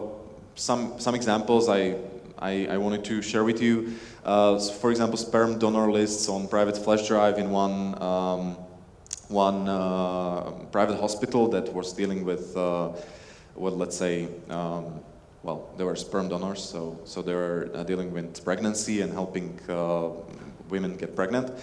some, 0.54 1.00
some 1.00 1.16
examples 1.16 1.68
I, 1.68 1.96
I, 2.38 2.68
I, 2.68 2.78
wanted 2.78 3.04
to 3.06 3.24
share 3.24 3.44
with 3.44 3.64
you. 3.64 3.96
Uh, 4.24 4.60
for 4.60 4.92
example, 4.92 5.18
sperm 5.18 5.58
donor 5.58 5.92
lists 5.92 6.30
on 6.30 6.48
private 6.48 6.78
flash 6.78 7.08
drive 7.08 7.40
in 7.40 7.50
one, 7.50 8.00
um, 8.00 8.58
one 9.30 9.68
uh, 9.68 10.52
private 10.72 11.00
hospital 11.00 11.48
that 11.48 11.74
was 11.74 11.92
dealing 11.92 12.24
with, 12.24 12.56
uh, 12.56 12.92
well, 13.56 13.74
let's 13.76 13.98
say, 13.98 14.28
um, 14.52 15.00
well, 15.42 15.74
they 15.78 15.84
were 15.84 15.96
sperm 15.96 16.30
donors, 16.30 16.62
so, 16.62 17.00
so 17.06 17.24
they 17.24 17.34
were 17.34 17.72
uh, 17.74 17.82
dealing 17.82 18.12
with 18.12 18.44
pregnancy 18.46 19.02
and 19.02 19.14
helping 19.14 19.60
uh, 19.68 20.10
women 20.70 20.96
get 20.96 21.16
pregnant. 21.16 21.60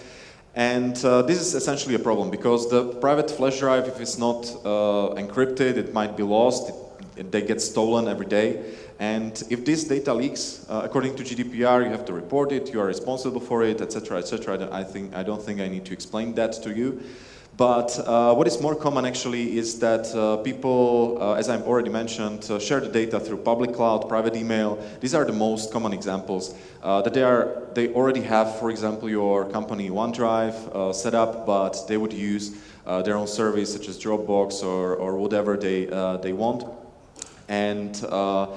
And 0.57 0.97
uh, 1.05 1.21
this 1.21 1.39
is 1.39 1.53
essentially 1.53 1.93
a 1.93 1.99
problem 1.99 2.31
because 2.31 2.67
the 2.67 2.85
private 2.95 3.29
flash 3.29 3.59
drive, 3.59 3.87
if 3.87 4.01
it's 4.01 4.17
not 4.17 4.47
uh, 4.65 5.13
encrypted, 5.13 5.77
it 5.77 5.93
might 5.93 6.17
be 6.17 6.23
lost. 6.23 6.69
It 7.15 7.31
they 7.31 7.41
get 7.41 7.61
stolen 7.61 8.07
every 8.07 8.25
day. 8.25 8.73
And 8.99 9.31
if 9.49 9.65
this 9.65 9.83
data 9.83 10.13
leaks, 10.13 10.65
uh, 10.69 10.81
according 10.83 11.15
to 11.17 11.23
GDPR, 11.23 11.83
you 11.83 11.91
have 11.91 12.05
to 12.05 12.13
report 12.13 12.51
it. 12.51 12.73
You 12.73 12.81
are 12.81 12.87
responsible 12.87 13.39
for 13.39 13.63
it, 13.63 13.81
etc., 13.81 14.17
etc. 14.17 14.69
I 14.71 14.83
think 14.83 15.15
I 15.15 15.23
don't 15.23 15.41
think 15.41 15.59
I 15.61 15.67
need 15.67 15.85
to 15.85 15.93
explain 15.93 16.33
that 16.35 16.53
to 16.63 16.73
you. 16.73 17.01
But 17.57 17.99
uh, 18.05 18.35
what 18.35 18.45
is 18.45 18.61
more 18.61 18.75
common 18.75 19.05
actually 19.05 19.57
is 19.57 19.79
that 19.79 20.13
uh, 20.13 20.37
people, 20.37 21.17
uh, 21.19 21.33
as 21.33 21.49
I've 21.49 21.63
already 21.63 21.89
mentioned, 21.89 22.49
uh, 22.51 22.59
share 22.59 22.79
the 22.79 22.87
data 22.87 23.19
through 23.19 23.37
public 23.37 23.73
cloud, 23.73 24.07
private 24.07 24.35
email. 24.35 24.77
These 25.01 25.15
are 25.15 25.25
the 25.25 25.33
most 25.33 25.73
common 25.73 25.91
examples 25.91 26.53
uh, 26.83 27.01
that 27.01 27.15
they 27.15 27.23
are. 27.23 27.63
They 27.73 27.91
already 27.93 28.21
have, 28.21 28.59
for 28.59 28.69
example, 28.69 29.09
your 29.09 29.49
company 29.49 29.89
OneDrive 29.89 30.93
set 30.93 31.15
up, 31.15 31.47
but 31.47 31.87
they 31.87 31.97
would 31.97 32.13
use 32.13 32.55
their 32.85 33.17
own 33.17 33.27
service 33.27 33.73
such 33.73 33.87
as 33.87 33.97
Dropbox 33.97 34.63
or, 34.63 34.95
or 34.95 35.17
whatever 35.17 35.57
they 35.57 35.85
they 36.21 36.33
want 36.33 36.63
and 37.47 38.03
uh, 38.09 38.47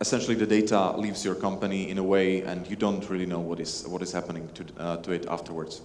essentially 0.00 0.34
the 0.34 0.46
data 0.46 0.96
leaves 0.96 1.24
your 1.24 1.34
company 1.34 1.90
in 1.90 1.98
a 1.98 2.02
way 2.02 2.42
and 2.42 2.68
you 2.68 2.76
don't 2.76 3.08
really 3.10 3.26
know 3.26 3.40
what 3.40 3.60
is, 3.60 3.86
what 3.86 4.02
is 4.02 4.12
happening 4.12 4.48
to, 4.54 4.64
uh, 4.78 4.96
to 4.98 5.12
it 5.12 5.26
afterwards. 5.26 5.82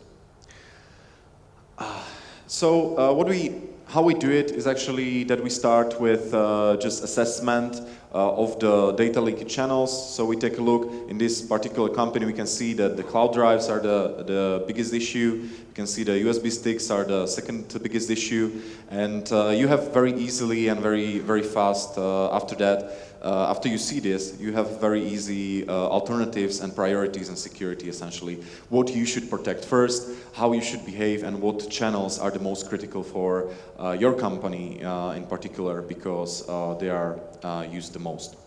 So 2.50 2.98
uh, 2.98 3.14
what 3.14 3.28
we, 3.28 3.62
how 3.86 4.02
we 4.02 4.16
do 4.16 4.32
it 4.32 4.50
is 4.50 4.66
actually 4.66 5.24
that 5.26 5.44
we 5.44 5.52
start 5.52 6.02
with 6.02 6.34
uh, 6.34 6.78
just 6.78 7.04
assessment 7.04 7.80
uh, 8.12 8.34
of 8.34 8.60
the 8.60 8.92
data 8.94 9.22
leakage 9.22 9.54
channels. 9.54 10.16
So 10.16 10.26
we 10.26 10.36
take 10.36 10.58
a 10.58 10.62
look 10.62 10.92
in 11.10 11.20
this 11.20 11.44
particular 11.44 11.90
company, 11.90 12.26
we 12.26 12.34
can 12.34 12.48
see 12.48 12.74
that 12.74 12.98
the 12.98 13.04
cloud 13.04 13.36
drives 13.36 13.70
are 13.70 13.80
the, 13.80 14.24
the 14.26 14.64
biggest 14.66 14.96
issue. 14.96 15.44
You 15.44 15.74
can 15.76 15.86
see 15.86 16.04
the 16.04 16.14
USB 16.14 16.52
sticks 16.52 16.90
are 16.90 17.04
the 17.04 17.28
second 17.28 17.72
biggest 17.84 18.10
issue. 18.10 18.60
And 18.90 19.32
uh, 19.32 19.50
you 19.50 19.68
have 19.68 19.94
very 19.94 20.16
easily 20.16 20.70
and 20.70 20.80
very, 20.80 21.20
very 21.20 21.44
fast 21.44 22.00
uh, 22.00 22.36
after 22.36 22.56
that 22.56 23.09
uh, 23.22 23.50
after 23.50 23.68
you 23.68 23.78
see 23.78 24.00
this, 24.00 24.40
you 24.40 24.54
have 24.54 24.80
very 24.80 25.06
easy 25.06 25.68
uh, 25.68 25.74
alternatives 25.74 26.62
and 26.62 26.74
priorities 26.74 27.28
and 27.28 27.38
security 27.38 27.90
essentially. 27.90 28.36
What 28.70 28.96
you 28.96 29.06
should 29.06 29.30
protect 29.30 29.66
first, 29.66 30.10
how 30.34 30.54
you 30.54 30.62
should 30.62 30.86
behave, 30.86 31.24
and 31.24 31.42
what 31.42 31.70
channels 31.70 32.18
are 32.18 32.32
the 32.32 32.40
most 32.40 32.70
critical 32.70 33.04
for 33.04 33.52
uh, 33.78 33.92
your 33.92 34.14
company 34.14 34.84
uh, 34.84 35.12
in 35.12 35.26
particular 35.26 35.82
because 35.82 36.48
uh, 36.48 36.76
they 36.76 36.90
are 36.90 37.20
uh, 37.44 37.66
used 37.70 37.94
the 37.94 38.00
most. 38.00 38.38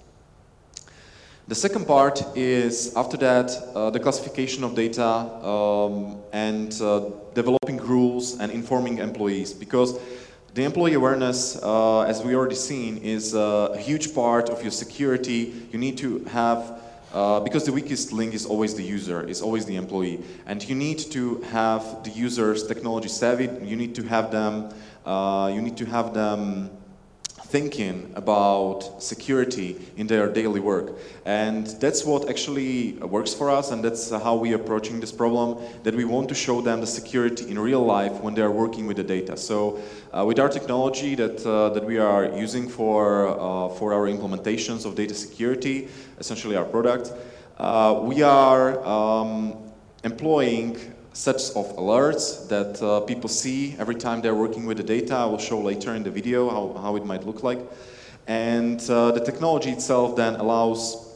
The 1.49 1.55
second 1.55 1.87
part 1.87 2.25
is, 2.37 2.95
after 2.97 3.17
that, 3.19 3.49
the 3.93 4.01
classification 4.01 4.63
of 4.65 4.75
data 4.75 5.05
um, 5.05 6.23
and 6.33 6.71
developing 7.35 7.79
rules 7.79 8.39
and 8.39 8.51
informing 8.53 8.99
employees 8.99 9.53
because 9.53 9.99
the 10.55 10.65
employee 10.65 10.95
awareness, 10.95 11.57
uh, 11.63 12.03
as 12.03 12.23
we 12.23 12.35
already 12.35 12.55
seen, 12.55 12.99
is 12.99 13.35
a 13.35 13.77
huge 13.79 14.15
part 14.15 14.51
of 14.51 14.61
your 14.63 14.71
security. 14.71 15.67
You 15.73 15.79
need 15.79 15.97
to 15.99 16.19
have, 16.25 16.79
uh, 17.15 17.41
because 17.41 17.65
the 17.65 17.73
weakest 17.73 18.13
link 18.13 18.35
is 18.35 18.45
always 18.45 18.75
the 18.75 18.83
user, 18.83 19.27
is 19.27 19.41
always 19.41 19.65
the 19.65 19.77
employee. 19.77 20.23
And 20.47 20.63
you 20.69 20.75
need 20.75 20.99
to 21.13 21.41
have 21.53 22.05
the 22.05 22.11
users 22.11 22.67
technology 22.67 23.09
savvy. 23.09 23.49
You 23.63 23.77
need 23.77 23.95
to 23.95 24.03
have 24.03 24.31
them, 24.31 24.75
uh, 25.07 25.51
you 25.55 25.63
need 25.63 25.79
to 25.79 25.87
have 25.87 26.13
them 26.13 26.71
thinking 27.53 28.11
about 28.17 29.03
security 29.03 29.77
in 29.99 30.07
their 30.07 30.27
daily 30.33 30.59
work. 30.59 30.99
And 31.27 31.67
that's 31.83 32.03
what 32.03 32.31
actually 32.31 32.95
works 32.95 33.35
for 33.35 33.51
us, 33.51 33.71
and 33.73 33.85
that's 33.85 34.11
how 34.11 34.37
we're 34.37 34.57
approaching 34.57 35.01
this 35.01 35.13
problem, 35.13 35.59
that 35.83 35.95
we 35.95 36.07
want 36.07 36.31
to 36.31 36.35
show 36.35 36.63
them 36.63 36.81
the 36.81 36.87
security 36.87 37.51
in 37.51 37.59
real 37.59 37.85
life 37.85 38.15
when 38.25 38.33
they 38.35 38.41
are 38.41 38.51
working 38.51 38.87
with 38.87 38.97
the 38.97 39.05
data. 39.05 39.37
So 39.37 39.79
uh, 40.13 40.25
with 40.25 40.39
our 40.39 40.49
technology 40.49 41.15
that, 41.17 41.47
uh, 41.47 41.69
that 41.75 41.85
we 41.85 41.99
are 41.99 42.25
using 42.35 42.71
for, 42.71 43.29
uh, 43.29 43.69
for 43.77 43.93
our 43.93 44.07
implementations 44.09 44.87
of 44.87 44.95
data 44.95 45.15
security, 45.15 45.89
essentially 46.19 46.57
our 46.57 46.65
product, 46.65 47.13
uh, 47.59 48.01
we 48.03 48.23
are 48.23 48.83
um, 48.87 49.57
employing 50.05 50.92
sets 51.13 51.51
of 51.51 51.67
alerts 51.77 52.49
that 52.49 52.83
uh, 52.83 53.01
people 53.01 53.29
see 53.29 53.77
every 53.79 53.95
time 53.95 54.21
they're 54.21 54.35
working 54.35 54.67
with 54.67 54.79
the 54.79 54.83
data. 54.83 55.15
I 55.15 55.27
will 55.27 55.39
show 55.39 55.61
later 55.61 55.95
in 55.95 56.03
the 56.03 56.11
video 56.11 56.49
how, 56.49 56.81
how 56.81 56.97
it 56.97 57.05
might 57.05 57.25
look 57.27 57.43
like. 57.43 57.61
And 58.27 58.81
uh, 58.89 59.13
the 59.13 59.21
technology 59.21 59.71
itself 59.71 60.17
then 60.17 60.37
allows 60.37 61.13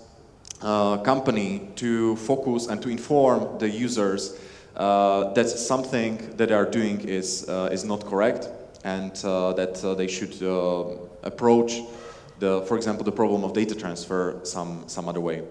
uh, 0.63 0.99
company 0.99 1.69
to 1.77 2.17
focus 2.17 2.67
and 2.67 2.83
to 2.83 2.89
inform 2.89 3.59
the 3.59 3.69
users 3.69 4.39
uh, 4.77 5.33
that 5.33 5.49
something 5.49 6.19
that 6.37 6.49
they 6.49 6.55
are 6.55 6.69
doing 6.71 7.01
is, 7.01 7.49
uh, 7.49 7.69
is 7.73 7.85
not 7.85 8.05
correct 8.05 8.49
and 8.85 9.13
uh, 9.25 9.53
that 9.55 9.75
they 9.97 10.07
should 10.07 10.35
approach, 11.23 11.81
the, 12.39 12.63
for 12.63 12.77
example, 12.77 13.05
the 13.05 13.13
problem 13.13 13.43
of 13.45 13.53
data 13.53 13.75
transfer 13.75 14.39
some, 14.45 14.85
some 14.87 15.09
other 15.09 15.21
way. 15.21 15.43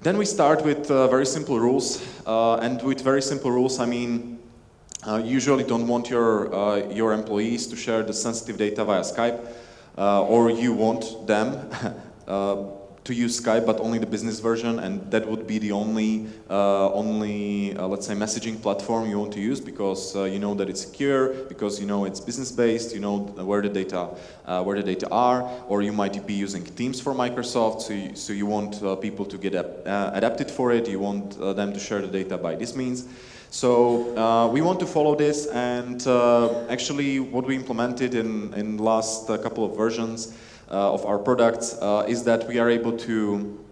Then 0.00 0.18
we 0.18 0.24
start 0.24 0.64
with 0.64 0.90
uh, 0.90 1.08
very 1.08 1.26
simple 1.26 1.58
rules, 1.58 2.02
uh, 2.26 2.56
and 2.56 2.82
with 2.82 3.00
very 3.00 3.22
simple 3.22 3.50
rules, 3.50 3.80
I 3.80 3.86
mean, 3.86 4.38
uh, 5.06 5.16
usually 5.24 5.64
don't 5.64 5.86
want 5.86 6.10
your, 6.10 6.54
uh, 6.54 6.76
your 6.88 7.12
employees 7.12 7.66
to 7.68 7.76
share 7.76 8.02
the 8.02 8.12
sensitive 8.12 8.56
data 8.56 8.84
via 8.84 9.00
Skype, 9.00 9.40
uh, 9.96 10.24
or 10.24 10.50
you 10.50 10.72
want 10.72 11.26
them 11.26 11.70
uh, 12.28 12.56
to 13.04 13.12
use 13.12 13.38
Skype, 13.38 13.66
but 13.66 13.80
only 13.80 13.98
the 13.98 14.06
business 14.06 14.40
version, 14.40 14.78
and 14.78 15.10
that 15.10 15.28
would 15.28 15.46
be 15.46 15.58
the 15.58 15.72
only, 15.72 16.26
uh, 16.48 16.90
only 16.92 17.76
uh, 17.76 17.86
let's 17.86 18.06
say, 18.06 18.14
messaging 18.14 18.60
platform 18.60 19.08
you 19.10 19.18
want 19.18 19.32
to 19.34 19.40
use 19.40 19.60
because 19.60 20.16
uh, 20.16 20.24
you 20.24 20.38
know 20.38 20.54
that 20.54 20.70
it's 20.70 20.80
secure, 20.80 21.34
because 21.44 21.78
you 21.78 21.86
know 21.86 22.06
it's 22.06 22.18
business-based, 22.18 22.94
you 22.94 23.00
know 23.00 23.18
where 23.44 23.60
the 23.60 23.68
data, 23.68 24.08
uh, 24.46 24.62
where 24.62 24.76
the 24.76 24.82
data 24.82 25.06
are, 25.10 25.42
or 25.68 25.82
you 25.82 25.92
might 25.92 26.26
be 26.26 26.32
using 26.32 26.64
Teams 26.64 26.98
for 26.98 27.12
Microsoft, 27.12 27.82
so 27.82 27.92
you, 27.92 28.16
so 28.16 28.32
you 28.32 28.46
want 28.46 28.82
uh, 28.82 28.96
people 28.96 29.26
to 29.26 29.36
get 29.36 29.54
uh, 29.54 30.10
adapted 30.14 30.50
for 30.50 30.72
it, 30.72 30.88
you 30.88 30.98
want 30.98 31.38
them 31.56 31.74
to 31.74 31.78
share 31.78 32.00
the 32.00 32.08
data 32.08 32.38
by 32.38 32.54
this 32.54 32.74
means. 32.74 33.06
So 33.50 34.48
we 34.48 34.62
want 34.62 34.80
to 34.80 34.86
follow 34.86 35.14
this, 35.14 35.46
and 35.46 36.04
actually, 36.70 37.20
what 37.20 37.44
we 37.44 37.54
implemented 37.54 38.14
in 38.14 38.52
in 38.54 38.78
last 38.78 39.28
couple 39.28 39.64
of 39.64 39.76
versions 39.76 40.28
uh, 40.28 40.53
of 40.68 41.04
our 41.06 41.18
products 41.18 41.76
uh, 41.80 42.04
is 42.08 42.24
that 42.24 42.46
we 42.48 42.58
are 42.58 42.70
able 42.70 42.96
to 42.96 43.64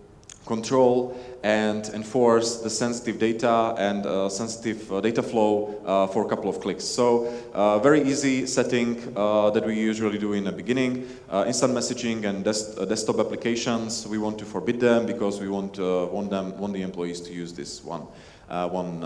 control 0.46 1.16
and 1.42 1.87
enforce 1.94 2.58
the 2.58 2.70
sensitive 2.70 3.18
data 3.18 3.75
and 3.78 4.06
uh, 4.06 4.28
sensitive 4.28 4.92
uh, 4.92 5.00
data 5.00 5.22
flow 5.22 5.80
uh, 5.84 6.06
for 6.06 6.25
a 6.26 6.28
couple 6.28 6.49
of 6.49 6.61
clicks. 6.61 6.84
So 6.84 7.26
uh, 7.52 7.78
very 7.78 8.02
easy 8.02 8.46
setting 8.46 8.94
that 9.14 9.64
we 9.66 9.75
usually 9.75 10.18
do 10.18 10.32
in 10.32 10.44
the 10.44 10.52
beginning. 10.52 11.06
instant 11.46 11.75
messaging 11.75 12.25
and 12.25 12.44
des 12.44 12.87
desktop 12.87 13.18
applications, 13.18 14.06
we 14.06 14.18
want 14.18 14.38
to 14.38 14.44
forbid 14.44 14.80
them 14.80 15.06
because 15.06 15.40
we 15.40 15.49
want, 15.49 15.78
want, 15.78 16.30
them, 16.30 16.56
want 16.58 16.72
the 16.75 16.82
employees 16.82 17.20
to 17.20 17.32
use 17.32 17.52
this 17.52 17.82
one. 17.84 18.06
one 18.49 19.00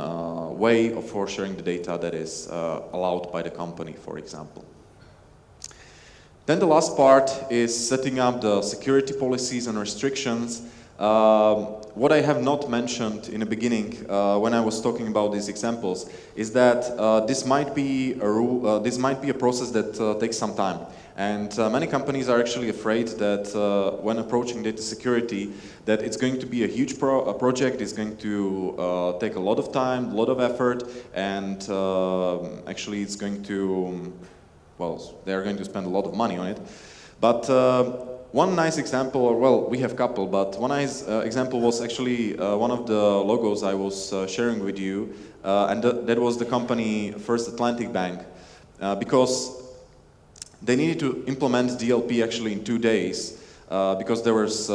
way 0.59 0.91
for 1.03 1.29
sharing 1.29 1.57
the 1.57 1.63
data 1.63 1.99
that 2.01 2.15
is 2.15 2.49
allowed 2.93 3.33
by 3.33 3.43
the 3.43 3.51
company, 3.51 3.93
for 3.93 4.19
example. 4.19 4.65
Then 6.47 6.61
the 6.61 6.67
last 6.67 6.97
part 6.97 7.31
is 7.51 7.89
setting 7.89 8.21
up 8.21 8.41
the 8.41 8.63
security 8.63 9.13
policies 9.13 9.67
and 9.67 9.77
restrictions 9.77 10.63
Um, 10.99 11.85
what 11.95 12.11
I 12.11 12.23
have 12.23 12.43
not 12.43 12.71
mentioned 12.71 13.29
in 13.29 13.41
the 13.41 13.47
beginning 13.47 14.07
uh, 14.09 14.39
when 14.39 14.55
I 14.55 14.61
was 14.61 14.81
talking 14.81 15.09
about 15.09 15.31
these 15.31 15.49
examples 15.49 16.11
is 16.35 16.53
that 16.53 16.89
uh, 16.99 17.21
this 17.27 17.45
might 17.45 17.75
be 17.75 18.15
a 18.15 18.25
uh, 18.25 18.79
this 18.79 18.97
might 18.97 19.21
be 19.21 19.29
a 19.29 19.35
process 19.35 19.71
that 19.73 20.01
uh, 20.01 20.19
takes 20.19 20.39
some 20.39 20.55
time. 20.55 20.79
And 21.19 21.53
uh, 21.59 21.69
many 21.69 21.87
companies 21.87 22.31
are 22.31 22.41
actually 22.41 22.71
afraid 22.71 23.09
that 23.19 23.55
uh, 23.55 24.03
when 24.03 24.19
approaching 24.19 24.63
data 24.63 24.81
security, 24.81 25.53
that 25.85 26.01
it's 26.01 26.17
going 26.17 26.39
to 26.41 26.47
be 26.47 26.65
a 26.65 26.67
huge 26.67 26.99
pro 26.99 27.25
a 27.25 27.35
project, 27.35 27.83
it's 27.83 27.93
going 27.93 28.17
to 28.19 29.17
take 29.21 29.37
a 29.37 29.41
lot 29.41 29.59
of 29.59 29.73
time, 29.73 30.13
a 30.13 30.15
lot 30.15 30.29
of 30.29 30.41
effort, 30.41 30.83
and 31.15 31.61
actually 32.67 33.03
it's 33.03 33.17
going 33.17 33.43
to, 33.45 34.13
well, 34.79 35.15
they're 35.25 35.43
going 35.43 35.57
to 35.57 35.65
spend 35.65 35.87
a 35.87 35.91
lot 35.91 36.05
of 36.05 36.15
money 36.15 36.37
on 36.37 36.47
it. 36.49 36.61
But 37.21 37.49
one 38.37 38.55
nice 38.55 38.77
example, 38.77 39.23
or 39.23 39.39
well, 39.39 39.71
we 39.71 39.79
have 39.79 39.93
a 39.93 39.95
couple, 39.95 40.27
but 40.27 40.61
one 40.61 40.69
nice 40.69 41.09
uh, 41.09 41.23
example 41.25 41.59
was 41.59 41.81
actually 41.81 42.39
uh, 42.39 42.55
one 42.55 42.71
of 42.71 42.87
the 42.87 43.01
logos 43.01 43.63
I 43.63 43.73
was 43.73 44.13
uh, 44.13 44.27
sharing 44.27 44.63
with 44.63 44.79
you, 44.79 45.15
uh, 45.43 45.69
and 45.71 45.81
th 45.81 46.05
that 46.07 46.19
was 46.19 46.37
the 46.37 46.45
company 46.45 47.13
First 47.13 47.49
Atlantic 47.49 47.93
Bank, 47.93 48.21
uh, 48.81 48.95
because 48.95 49.33
they 50.61 50.77
needed 50.77 50.99
to 51.01 51.25
implement 51.27 51.79
DLP 51.81 52.23
actually 52.23 52.53
in 52.53 52.63
two 52.63 52.79
days, 52.79 53.41
uh, 53.71 53.95
because 53.95 54.23
there 54.23 54.35
was 54.35 54.69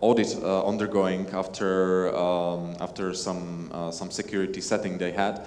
audit 0.00 0.30
undergoing 0.42 1.26
after 1.32 2.14
um, 2.16 2.76
after 2.80 3.14
some 3.14 3.68
some 3.92 4.10
security 4.10 4.60
setting 4.60 4.98
they 4.98 5.12
had. 5.12 5.44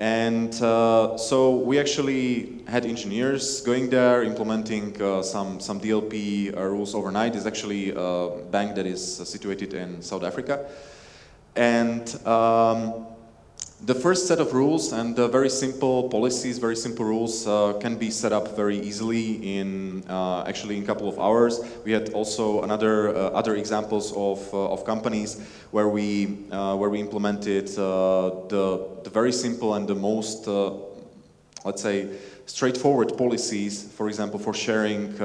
And 0.00 0.54
uh, 0.62 1.18
so 1.18 1.56
we 1.56 1.78
actually 1.78 2.62
had 2.66 2.86
engineers 2.86 3.60
going 3.60 3.90
there, 3.90 4.22
implementing 4.22 5.00
uh, 5.00 5.22
some, 5.22 5.60
some 5.60 5.78
DLP 5.78 6.56
uh, 6.56 6.62
rules 6.62 6.94
overnight. 6.94 7.36
It's 7.36 7.44
actually 7.44 7.92
a 7.94 8.30
bank 8.50 8.76
that 8.76 8.86
is 8.86 9.16
situated 9.28 9.74
in 9.74 10.00
South 10.00 10.24
Africa. 10.24 10.70
And 11.54 12.08
um, 12.26 13.06
the 13.82 13.94
first 13.94 14.26
set 14.26 14.40
of 14.40 14.52
rules 14.52 14.92
and 14.92 15.18
uh, 15.18 15.28
very 15.28 15.48
simple 15.48 16.08
policies, 16.08 16.58
very 16.58 16.76
simple 16.76 17.04
rules 17.04 17.46
uh, 17.46 17.72
can 17.80 17.96
be 17.96 18.10
set 18.10 18.32
up 18.32 18.54
very 18.54 18.78
easily 18.78 19.58
in 19.58 20.04
uh, 20.08 20.44
actually 20.46 20.76
in 20.76 20.82
a 20.82 20.86
couple 20.86 21.08
of 21.08 21.18
hours. 21.18 21.60
We 21.84 21.92
had 21.92 22.12
also 22.12 22.62
another 22.62 23.08
uh, 23.08 23.30
other 23.30 23.56
examples 23.56 24.12
of, 24.12 24.52
uh, 24.52 24.72
of 24.72 24.84
companies 24.84 25.40
where 25.70 25.88
we 25.88 26.44
uh, 26.50 26.76
where 26.76 26.90
we 26.90 27.00
implemented 27.00 27.68
the 27.68 29.00
the 29.02 29.10
very 29.10 29.32
simple 29.32 29.74
and 29.74 29.88
the 29.88 29.94
most 29.94 30.46
let's 31.64 31.82
say 31.82 32.08
straightforward 32.46 33.16
policies. 33.16 33.84
For 33.96 34.08
example, 34.08 34.38
for 34.38 34.52
sharing 34.52 35.18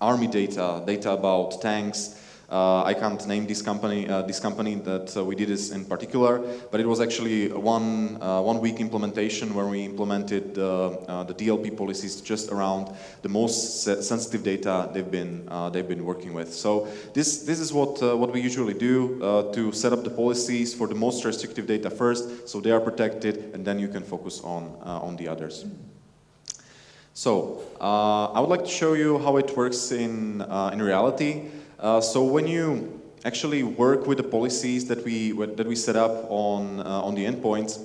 army 0.00 0.26
data, 0.26 0.82
data 0.86 1.12
about 1.12 1.60
tanks. 1.60 2.18
Uh, 2.52 2.84
I 2.84 2.92
can't 2.92 3.26
name 3.26 3.46
this 3.46 3.62
company, 3.62 4.06
uh, 4.06 4.20
this 4.20 4.38
company 4.38 4.74
that 4.74 5.16
uh, 5.16 5.24
we 5.24 5.34
did 5.34 5.48
this 5.48 5.70
in 5.70 5.86
particular, 5.86 6.38
but 6.70 6.80
it 6.80 6.86
was 6.86 7.00
actually 7.00 7.50
one, 7.50 8.18
uh, 8.20 8.42
one 8.42 8.60
week 8.60 8.78
implementation 8.78 9.54
where 9.54 9.64
we 9.64 9.86
implemented 9.86 10.58
uh, 10.58 11.24
the 11.24 11.32
DLP 11.32 11.74
policies 11.74 12.20
just 12.20 12.52
around 12.52 12.94
the 13.22 13.28
most 13.30 13.84
sensitive 13.84 14.42
data 14.42 14.90
they've 14.92 15.10
been, 15.10 15.48
uh, 15.48 15.70
they've 15.70 15.88
been 15.88 16.04
working 16.04 16.34
with. 16.34 16.52
So 16.52 16.88
this, 17.14 17.44
this 17.44 17.58
is 17.58 17.72
what, 17.72 18.02
what 18.18 18.30
we 18.34 18.42
usually 18.42 18.74
do 18.74 19.18
to 19.54 19.72
set 19.72 19.94
up 19.94 20.04
the 20.04 20.10
policies 20.10 20.74
for 20.74 20.86
the 20.86 20.94
most 20.94 21.24
restrictive 21.24 21.66
data 21.66 21.88
first, 21.88 22.50
so 22.50 22.60
they 22.60 22.70
are 22.70 22.80
protected, 22.80 23.54
and 23.54 23.64
then 23.64 23.78
you 23.78 23.88
can 23.88 24.02
focus 24.02 24.42
on, 24.42 24.76
on 24.82 25.16
the 25.16 25.26
others. 25.26 25.64
So, 27.14 27.62
I 27.80 28.40
would 28.40 28.50
like 28.50 28.64
to 28.64 28.70
show 28.70 28.92
you 28.92 29.18
how 29.20 29.38
it 29.38 29.56
works 29.56 29.90
in, 29.90 30.42
in 30.42 30.82
reality. 30.82 31.44
Uh, 31.82 32.00
so 32.00 32.22
when 32.22 32.46
you 32.46 33.00
actually 33.24 33.64
work 33.64 34.06
with 34.06 34.16
the 34.16 34.22
policies 34.22 34.86
that 34.86 35.04
we 35.04 35.32
that 35.32 35.66
we 35.66 35.74
set 35.74 35.96
up 35.96 36.30
on 36.30 36.78
uh, 36.78 37.02
on 37.02 37.16
the 37.16 37.24
endpoints, 37.26 37.80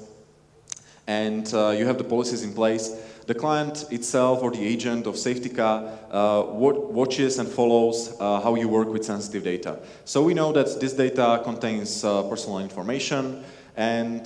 and 1.07 1.51
uh, 1.51 1.69
you 1.69 1.83
have 1.83 1.97
the 1.97 2.03
policies 2.03 2.43
in 2.43 2.53
place, 2.53 2.89
the 3.25 3.33
client 3.33 3.85
itself 3.89 4.43
or 4.43 4.51
the 4.51 4.63
agent 4.63 5.07
of 5.07 5.15
Safetica 5.15 5.97
uh, 6.11 6.43
watches 6.45 7.39
and 7.39 7.49
follows 7.49 8.15
uh, 8.19 8.39
how 8.39 8.53
you 8.53 8.69
work 8.69 8.87
with 8.89 9.03
sensitive 9.03 9.43
data. 9.43 9.79
So 10.05 10.21
we 10.21 10.35
know 10.35 10.51
that 10.51 10.79
this 10.79 10.93
data 10.93 11.41
contains 11.43 12.01
personal 12.03 12.59
information, 12.59 13.43
and 13.75 14.23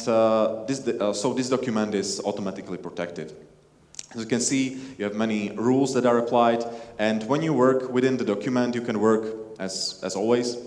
this 0.68 0.84
so 1.18 1.34
this 1.34 1.48
document 1.48 1.96
is 1.96 2.20
automatically 2.26 2.78
protected. 2.78 3.32
As 4.14 4.20
you 4.20 4.28
can 4.28 4.42
see, 4.42 4.82
you 4.98 5.06
have 5.06 5.16
many 5.16 5.52
rules 5.52 5.94
that 5.94 6.06
are 6.06 6.18
applied, 6.18 6.66
and 7.00 7.24
when 7.30 7.42
you 7.42 7.54
work 7.54 7.90
within 7.90 8.18
the 8.18 8.26
document, 8.26 8.76
you 8.76 8.82
can 8.82 9.00
work 9.00 9.41
as, 9.62 10.00
as 10.04 10.16
always. 10.16 10.58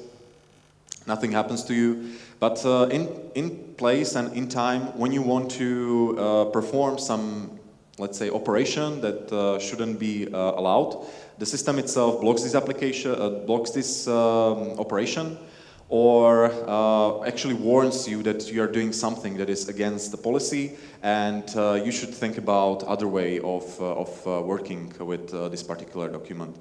Nothing 1.07 1.33
happens 1.33 1.65
to 1.65 1.75
you. 1.75 2.13
But 2.41 2.65
uh, 2.65 2.89
in, 2.91 3.09
in 3.35 3.75
place 3.77 4.15
and 4.15 4.35
in 4.35 4.49
time, 4.49 4.97
when 4.99 5.13
you 5.13 5.21
want 5.21 5.51
to 5.53 6.17
uh, 6.19 6.45
perform 6.47 6.99
some, 6.99 7.59
let's 7.99 8.17
say, 8.17 8.31
operation 8.31 9.01
that 9.03 9.31
uh, 9.33 9.59
shouldn't 9.59 9.99
be 9.99 10.33
uh, 10.33 10.39
allowed, 10.39 11.07
the 11.39 11.47
system 11.47 11.79
itself 11.79 12.21
blocks 12.21 12.43
this 12.43 12.55
application, 12.55 13.11
uh, 13.11 13.29
blocks 13.29 13.71
this 13.71 14.07
um, 14.09 14.79
operation, 14.79 15.37
or 15.91 16.51
uh, 16.67 17.25
actually 17.25 17.55
warns 17.55 18.09
you 18.09 18.23
that 18.23 18.51
you 18.51 18.63
are 18.63 18.67
doing 18.67 18.93
something 18.93 19.37
that 19.37 19.51
is 19.51 19.69
against 19.69 20.11
the 20.11 20.17
policy 20.17 20.77
and 21.03 21.45
you 21.85 21.93
should 21.93 22.09
think 22.09 22.39
about 22.39 22.83
other 22.85 23.07
way 23.07 23.39
of, 23.41 23.81
of 23.81 24.25
working 24.47 24.91
with 24.99 25.31
this 25.51 25.63
particular 25.63 26.09
document. 26.09 26.57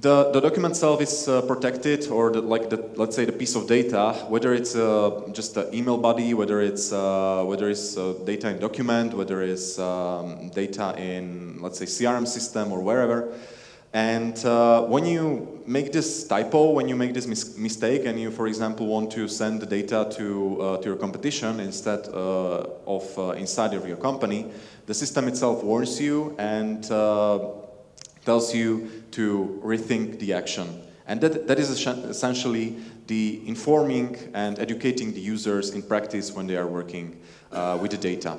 The, 0.00 0.30
the 0.32 0.40
document 0.40 0.72
itself 0.72 1.00
is 1.00 1.26
uh, 1.26 1.42
protected 1.42 2.06
or 2.08 2.30
the, 2.30 2.40
like 2.40 2.70
the, 2.70 2.76
let's 2.94 3.16
say 3.16 3.24
the 3.24 3.32
piece 3.32 3.56
of 3.56 3.66
data, 3.66 4.12
whether 4.28 4.54
it's 4.54 4.74
just 5.32 5.56
an 5.56 5.74
email 5.74 5.98
body, 5.98 6.34
whether 6.34 6.60
it's, 6.60 6.92
whether 6.92 7.68
it's 7.68 7.94
data 8.24 8.50
in 8.50 8.60
document, 8.60 9.14
whether 9.14 9.42
it's 9.42 9.78
um, 9.78 10.50
data 10.50 10.94
in, 10.96 11.60
let's 11.60 11.78
say, 11.78 11.86
CRM 11.86 12.28
system 12.28 12.70
or 12.70 12.80
wherever, 12.80 13.32
and 13.92 14.44
uh, 14.44 14.82
when 14.82 15.06
you 15.06 15.62
make 15.66 15.92
this 15.92 16.26
typo, 16.26 16.72
when 16.72 16.88
you 16.88 16.96
make 16.96 17.14
this 17.14 17.26
mis 17.26 17.56
mistake, 17.56 18.04
and 18.04 18.20
you, 18.20 18.30
for 18.30 18.46
example, 18.46 18.86
want 18.86 19.10
to 19.12 19.26
send 19.28 19.60
the 19.62 19.66
data 19.66 20.06
to, 20.16 20.60
uh, 20.60 20.76
to 20.78 20.84
your 20.90 20.96
competition 20.96 21.58
instead 21.58 22.06
uh, 22.08 22.66
of 22.86 23.18
uh, 23.18 23.30
inside 23.30 23.72
of 23.72 23.88
your 23.88 23.96
company, 23.96 24.50
the 24.84 24.92
system 24.92 25.26
itself 25.26 25.64
warns 25.64 25.98
you 25.98 26.36
and 26.38 26.90
uh, 26.90 27.38
tells 28.28 28.54
you 28.54 28.68
to 29.10 29.58
rethink 29.64 30.18
the 30.18 30.30
action. 30.34 30.66
And 31.06 31.18
that, 31.22 31.46
that 31.48 31.58
is 31.58 31.70
essentially 32.14 32.76
the 33.06 33.40
informing 33.46 34.08
and 34.34 34.58
educating 34.58 35.14
the 35.14 35.20
users 35.34 35.70
in 35.70 35.80
practice 35.82 36.26
when 36.36 36.46
they 36.46 36.58
are 36.62 36.66
working 36.66 37.06
uh, 37.50 37.78
with 37.80 37.90
the 37.92 37.96
data. 37.96 38.36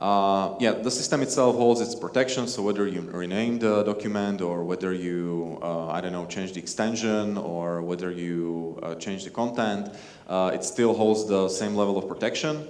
Uh, 0.00 0.56
yeah, 0.58 0.72
the 0.72 0.90
system 0.90 1.22
itself 1.22 1.54
holds 1.54 1.80
its 1.80 1.94
protection, 1.94 2.48
so 2.48 2.60
whether 2.60 2.88
you 2.88 3.00
rename 3.02 3.60
the 3.60 3.84
document 3.84 4.40
or 4.40 4.64
whether 4.64 4.92
you, 4.92 5.60
uh, 5.62 5.96
I 5.96 6.00
don't 6.00 6.10
know, 6.10 6.26
change 6.26 6.50
the 6.54 6.58
extension 6.58 7.38
or 7.38 7.80
whether 7.82 8.10
you 8.10 8.80
uh, 8.82 8.96
change 8.96 9.22
the 9.22 9.30
content, 9.30 9.94
uh, 10.28 10.50
it 10.52 10.64
still 10.64 10.92
holds 10.92 11.28
the 11.28 11.48
same 11.48 11.76
level 11.76 11.96
of 11.96 12.08
protection. 12.08 12.66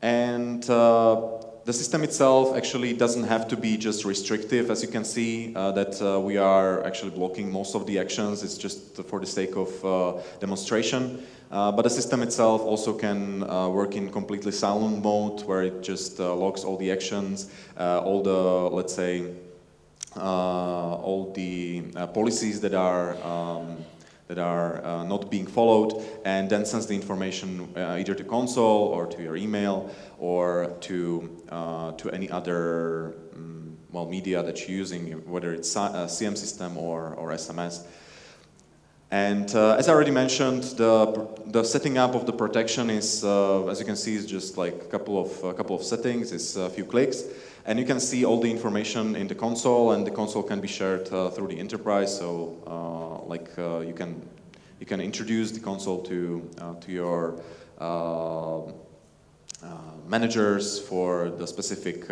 And 0.00 0.62
uh, 0.70 1.49
the 1.64 1.72
system 1.72 2.02
itself 2.02 2.56
actually 2.56 2.92
doesn't 2.92 3.24
have 3.24 3.46
to 3.48 3.56
be 3.56 3.76
just 3.76 4.04
restrictive, 4.04 4.70
as 4.70 4.82
you 4.82 4.88
can 4.88 5.04
see, 5.04 5.54
uh, 5.54 5.72
that 5.72 6.22
we 6.24 6.36
are 6.36 6.84
actually 6.84 7.10
blocking 7.10 7.50
most 7.52 7.74
of 7.74 7.86
the 7.86 7.98
actions. 7.98 8.42
It's 8.42 8.58
just 8.58 9.02
for 9.04 9.20
the 9.20 9.26
sake 9.26 9.56
of 9.56 9.70
demonstration. 10.40 11.22
Uh, 11.50 11.72
but 11.72 11.82
the 11.82 11.90
system 11.90 12.22
itself 12.22 12.60
also 12.60 12.92
can 12.92 13.42
uh, 13.50 13.68
work 13.68 13.96
in 13.96 14.08
completely 14.08 14.52
silent 14.52 15.02
mode 15.02 15.42
where 15.42 15.62
it 15.62 15.82
just 15.82 16.20
uh, 16.20 16.32
logs 16.32 16.62
all 16.62 16.76
the 16.76 16.92
actions, 16.92 17.50
uh, 17.76 17.98
all 17.98 18.22
the, 18.22 18.30
let's 18.30 18.94
say, 18.94 19.32
uh, 20.16 20.94
all 20.94 21.32
the 21.32 21.82
uh, 21.96 22.06
policies 22.06 22.60
that 22.60 22.72
are 22.72 23.16
um, 23.24 23.76
that 24.30 24.38
are 24.38 25.04
not 25.04 25.28
being 25.28 25.44
followed 25.44 25.92
and 26.24 26.48
then 26.48 26.64
sends 26.64 26.86
the 26.86 26.94
information 26.94 27.68
either 27.76 28.14
to 28.14 28.22
console 28.22 28.86
or 28.94 29.04
to 29.04 29.20
your 29.20 29.36
email 29.36 29.90
or 30.20 30.76
to, 30.80 31.42
to 31.98 32.10
any 32.12 32.30
other 32.30 33.16
um, 33.34 33.76
well, 33.90 34.06
media 34.06 34.40
that 34.40 34.60
you're 34.60 34.78
using, 34.78 35.10
whether 35.28 35.52
it's 35.52 35.74
a 35.74 36.08
SIEM 36.08 36.36
system 36.36 36.78
or, 36.78 37.14
or 37.14 37.30
SMS. 37.30 37.84
And 39.10 39.52
uh, 39.56 39.74
as 39.74 39.88
I 39.88 39.92
already 39.92 40.12
mentioned, 40.12 40.62
the, 40.62 41.28
the 41.46 41.64
setting 41.64 41.98
up 41.98 42.14
of 42.14 42.26
the 42.26 42.32
protection 42.32 42.90
is, 42.90 43.24
uh, 43.24 43.66
as 43.66 43.80
you 43.80 43.86
can 43.86 43.96
see, 43.96 44.14
is 44.14 44.24
just 44.24 44.56
like 44.56 44.74
a 44.74 44.86
couple 44.86 45.20
of, 45.20 45.42
a 45.42 45.52
couple 45.52 45.74
of 45.74 45.82
settings, 45.82 46.30
it's 46.30 46.54
a 46.54 46.70
few 46.70 46.84
clicks. 46.84 47.24
And 47.70 47.78
you 47.78 47.84
can 47.84 48.00
see 48.00 48.24
all 48.24 48.40
the 48.40 48.50
information 48.50 49.14
in 49.14 49.28
the 49.28 49.34
console, 49.36 49.92
and 49.92 50.04
the 50.04 50.10
console 50.10 50.42
can 50.42 50.60
be 50.60 50.66
shared 50.66 51.08
uh, 51.12 51.30
through 51.30 51.46
the 51.46 51.60
enterprise. 51.60 52.18
So, 52.18 52.56
uh, 52.66 53.28
like 53.28 53.48
uh, 53.56 53.78
you 53.78 53.94
can 53.94 54.20
you 54.80 54.86
can 54.86 55.00
introduce 55.00 55.52
the 55.52 55.60
console 55.60 56.02
to 56.02 56.50
uh, 56.60 56.74
to 56.80 56.90
your 56.90 57.36
managers 60.08 60.80
for 60.80 61.30
the 61.30 61.46
specific 61.46 62.06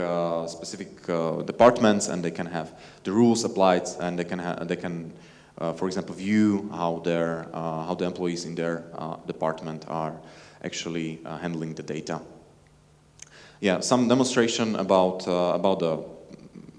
specific 0.47 1.05
departments, 1.45 2.07
and 2.07 2.23
they 2.23 2.31
can 2.31 2.47
have 2.47 2.79
the 3.03 3.11
rules 3.11 3.43
applied, 3.43 3.89
and 3.99 4.17
they 4.17 4.23
can 4.23 4.39
they 4.69 4.77
can 4.77 5.13
uh, 5.59 5.73
for 5.73 5.89
example, 5.89 6.15
view 6.15 6.71
how 6.71 7.01
their 7.05 7.49
uh, 7.53 7.85
how 7.85 7.97
the 7.97 8.05
employees 8.05 8.45
in 8.45 8.55
their 8.55 8.85
uh, 8.95 9.17
department 9.27 9.85
are 9.89 10.21
actually 10.63 11.19
uh, 11.25 11.37
handling 11.39 11.75
the 11.75 11.83
data. 11.83 12.21
Yeah, 13.61 13.81
some 13.81 14.07
demonstration 14.07 14.77
about 14.77 15.27
about 15.27 15.81
the 15.81 16.05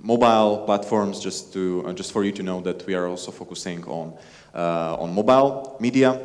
mobile 0.02 0.64
platforms, 0.66 1.20
just 1.20 1.52
to 1.54 1.92
just 1.94 2.14
for 2.14 2.24
you 2.24 2.32
to 2.32 2.44
know 2.44 2.62
that 2.62 2.86
we 2.88 2.96
are 2.96 3.08
also 3.08 3.32
focusing 3.32 3.84
on 3.84 4.14
on 4.54 5.14
mobile 5.14 5.76
media. 5.82 6.20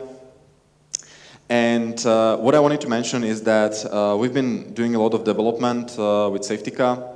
And 1.48 2.04
uh, 2.06 2.36
what 2.38 2.54
I 2.54 2.60
wanted 2.60 2.80
to 2.82 2.88
mention 2.88 3.22
is 3.22 3.42
that 3.42 3.84
uh, 3.92 4.16
we've 4.16 4.32
been 4.32 4.72
doing 4.72 4.94
a 4.94 4.98
lot 4.98 5.12
of 5.12 5.24
development 5.24 5.90
uh, 5.98 6.30
with 6.32 6.42
Safetica. 6.42 7.12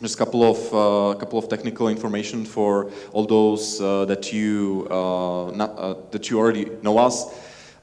Just 0.00 0.14
a 0.14 0.18
couple 0.18 0.42
of 0.42 0.58
uh, 0.68 1.18
couple 1.18 1.38
of 1.38 1.48
technical 1.48 1.88
information 1.88 2.44
for 2.44 2.90
all 3.12 3.26
those 3.26 3.80
uh, 3.80 4.04
that 4.06 4.32
you 4.32 4.88
uh, 4.90 5.50
not, 5.54 6.12
that 6.12 6.30
you 6.30 6.38
already 6.38 6.70
know 6.82 6.98
us. 6.98 7.26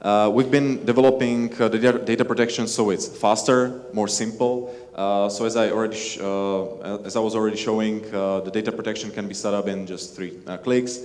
Uh, 0.02 0.30
we've 0.32 0.50
been 0.50 0.84
developing 0.84 1.50
uh, 1.60 1.68
the 1.68 1.78
data, 1.78 2.24
protection 2.24 2.66
so 2.66 2.90
it's 2.90 3.08
faster, 3.08 3.82
more 3.94 4.08
simple. 4.08 4.74
Uh, 4.94 5.28
so 5.28 5.46
as 5.46 5.56
I 5.56 5.70
already 5.70 5.96
as 5.96 7.16
I 7.16 7.20
was 7.20 7.34
already 7.34 7.56
showing, 7.56 8.02
the 8.02 8.50
data 8.52 8.72
protection 8.72 9.10
can 9.10 9.26
be 9.26 9.34
set 9.34 9.54
up 9.54 9.68
in 9.68 9.86
just 9.86 10.14
three 10.14 10.38
clicks. 10.62 11.00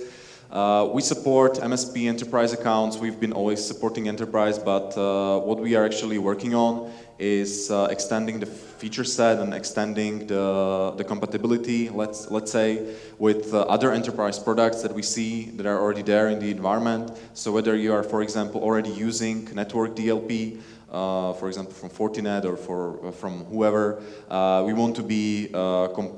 Uh, 0.52 0.86
we 0.92 1.00
support 1.00 1.54
MSP 1.54 2.06
enterprise 2.06 2.52
accounts. 2.52 2.98
We've 2.98 3.18
been 3.18 3.32
always 3.32 3.66
supporting 3.66 4.06
enterprise, 4.06 4.58
but 4.58 4.94
uh, 4.98 5.40
what 5.40 5.58
we 5.58 5.74
are 5.76 5.86
actually 5.86 6.18
working 6.18 6.54
on 6.54 6.92
is 7.18 7.70
uh, 7.70 7.88
extending 7.90 8.40
the 8.40 8.46
feature 8.46 9.04
set 9.04 9.38
and 9.38 9.54
extending 9.54 10.26
the, 10.26 10.92
the 10.96 11.04
compatibility, 11.04 11.88
let's, 11.88 12.30
let's 12.30 12.50
say, 12.50 12.94
with 13.18 13.54
uh, 13.54 13.60
other 13.62 13.92
enterprise 13.92 14.38
products 14.38 14.82
that 14.82 14.92
we 14.92 15.02
see 15.02 15.44
that 15.56 15.66
are 15.66 15.80
already 15.80 16.02
there 16.02 16.28
in 16.28 16.38
the 16.38 16.50
environment. 16.50 17.12
So 17.34 17.52
whether 17.52 17.76
you 17.76 17.92
are, 17.92 18.02
for 18.02 18.22
example, 18.22 18.60
already 18.62 18.90
using 18.90 19.48
network 19.54 19.94
DLP, 19.94 20.60
uh, 20.92 21.32
for 21.32 21.48
example, 21.48 21.72
from 21.72 21.88
Fortinet 21.88 22.44
or 22.44 22.54
for, 22.54 23.06
uh, 23.06 23.10
from 23.10 23.44
whoever. 23.44 24.02
Uh, 24.28 24.62
we 24.66 24.74
want 24.74 24.94
to 24.94 25.02
be 25.02 25.48
uh, 25.54 25.88
com 25.88 26.10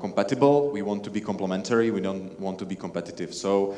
compatible, 0.00 0.70
we 0.70 0.80
want 0.80 1.02
to 1.02 1.10
be 1.10 1.20
complementary, 1.20 1.90
we 1.90 2.00
don't 2.00 2.38
want 2.38 2.56
to 2.58 2.64
be 2.64 2.76
competitive. 2.76 3.34
So 3.34 3.74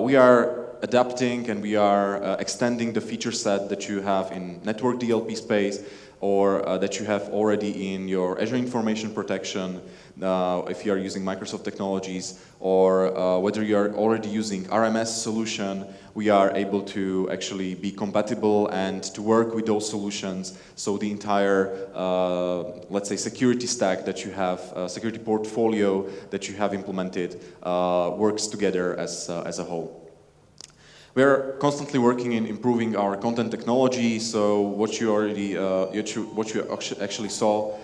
we 0.00 0.16
are 0.16 0.71
adapting 0.82 1.48
and 1.48 1.62
we 1.62 1.76
are 1.76 2.36
extending 2.38 2.92
the 2.92 3.00
feature 3.00 3.32
set 3.32 3.68
that 3.68 3.88
you 3.88 4.00
have 4.00 4.32
in 4.32 4.60
network 4.64 4.98
DLP 4.98 5.36
space 5.36 5.82
or 6.20 6.62
that 6.78 7.00
you 7.00 7.04
have 7.04 7.22
already 7.30 7.94
in 7.94 8.06
your 8.06 8.40
Azure 8.40 8.54
Information 8.54 9.12
Protection, 9.12 9.82
uh, 10.20 10.62
if 10.68 10.84
you 10.86 10.92
are 10.92 10.98
using 10.98 11.24
Microsoft 11.24 11.64
technologies 11.64 12.38
or 12.60 13.16
uh, 13.16 13.38
whether 13.38 13.62
you 13.62 13.76
are 13.76 13.92
already 13.94 14.28
using 14.28 14.64
RMS 14.66 15.06
solution, 15.06 15.84
we 16.14 16.28
are 16.28 16.54
able 16.54 16.82
to 16.82 17.28
actually 17.32 17.74
be 17.74 17.90
compatible 17.90 18.68
and 18.68 19.02
to 19.02 19.22
work 19.22 19.54
with 19.54 19.66
those 19.66 19.88
solutions. 19.88 20.58
So 20.76 20.98
the 20.98 21.10
entire, 21.10 21.88
uh, 21.94 22.62
let's 22.90 23.08
say, 23.08 23.16
security 23.16 23.66
stack 23.66 24.04
that 24.04 24.24
you 24.24 24.30
have, 24.30 24.60
uh, 24.74 24.88
security 24.88 25.18
portfolio 25.18 26.08
that 26.30 26.48
you 26.48 26.54
have 26.54 26.74
implemented 26.74 27.40
uh, 27.62 28.12
works 28.16 28.46
together 28.46 28.96
as, 28.96 29.30
uh, 29.30 29.42
as 29.42 29.58
a 29.58 29.64
whole. 29.64 30.01
We're 31.14 31.52
constantly 31.60 31.98
working 31.98 32.32
in 32.32 32.46
improving 32.46 32.96
our 32.96 33.16
content 33.16 33.50
technology. 33.50 34.18
So 34.18 34.60
what 34.60 34.98
you 34.98 35.12
already, 35.12 35.56
what 35.56 36.54
you 36.54 36.66
actually 37.00 37.28
saw 37.28 37.76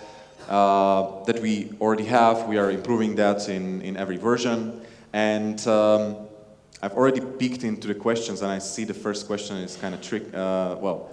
uh, 0.48 1.24
that 1.24 1.40
we 1.42 1.72
already 1.80 2.06
have. 2.06 2.48
We 2.48 2.56
are 2.56 2.70
improving 2.70 3.16
that 3.16 3.48
in, 3.48 3.82
in 3.82 3.96
every 3.98 4.16
version. 4.16 4.80
And 5.12 5.66
um, 5.66 6.16
I've 6.82 6.92
already 6.92 7.20
peeked 7.20 7.64
into 7.64 7.88
the 7.88 7.94
questions, 7.94 8.40
and 8.42 8.50
I 8.50 8.58
see 8.58 8.84
the 8.84 8.94
first 8.94 9.26
question 9.26 9.58
is 9.58 9.76
kind 9.76 9.94
of 9.94 10.00
trick, 10.00 10.22
uh, 10.32 10.76
well, 10.80 11.10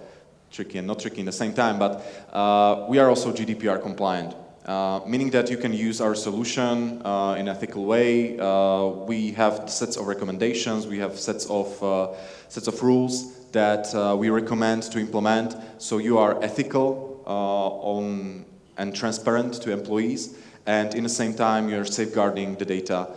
tricky 0.50 0.78
and 0.78 0.86
not 0.86 1.00
tricky 1.00 1.20
in 1.20 1.26
the 1.26 1.32
same 1.32 1.52
time, 1.52 1.78
but 1.78 2.02
uh, 2.32 2.86
we 2.88 2.98
are 2.98 3.08
also 3.08 3.32
GDPR 3.32 3.82
compliant. 3.82 4.34
Uh, 4.66 5.00
meaning 5.06 5.30
that 5.30 5.48
you 5.48 5.56
can 5.56 5.72
use 5.72 6.00
our 6.00 6.16
solution 6.16 7.00
uh, 7.04 7.36
in 7.38 7.46
ethical 7.46 7.84
way. 7.84 8.36
Uh, 8.36 8.86
we 9.06 9.30
have 9.30 9.70
sets 9.70 9.96
of 9.96 10.08
recommendations, 10.08 10.88
we 10.88 10.98
have 10.98 11.16
sets 11.16 11.46
of, 11.46 11.80
uh, 11.84 12.12
sets 12.48 12.66
of 12.66 12.82
rules 12.82 13.36
that 13.52 13.94
uh, 13.94 14.16
we 14.18 14.28
recommend 14.28 14.82
to 14.82 14.98
implement. 14.98 15.54
So 15.78 15.98
you 15.98 16.18
are 16.18 16.42
ethical 16.42 17.22
on 17.26 18.44
and 18.76 18.94
transparent 18.94 19.54
to 19.62 19.70
employees, 19.70 20.36
and 20.66 20.94
in 20.96 21.04
the 21.04 21.08
same 21.08 21.32
time 21.32 21.68
you're 21.68 21.84
safeguarding 21.84 22.56
the 22.56 22.64
data 22.64 23.08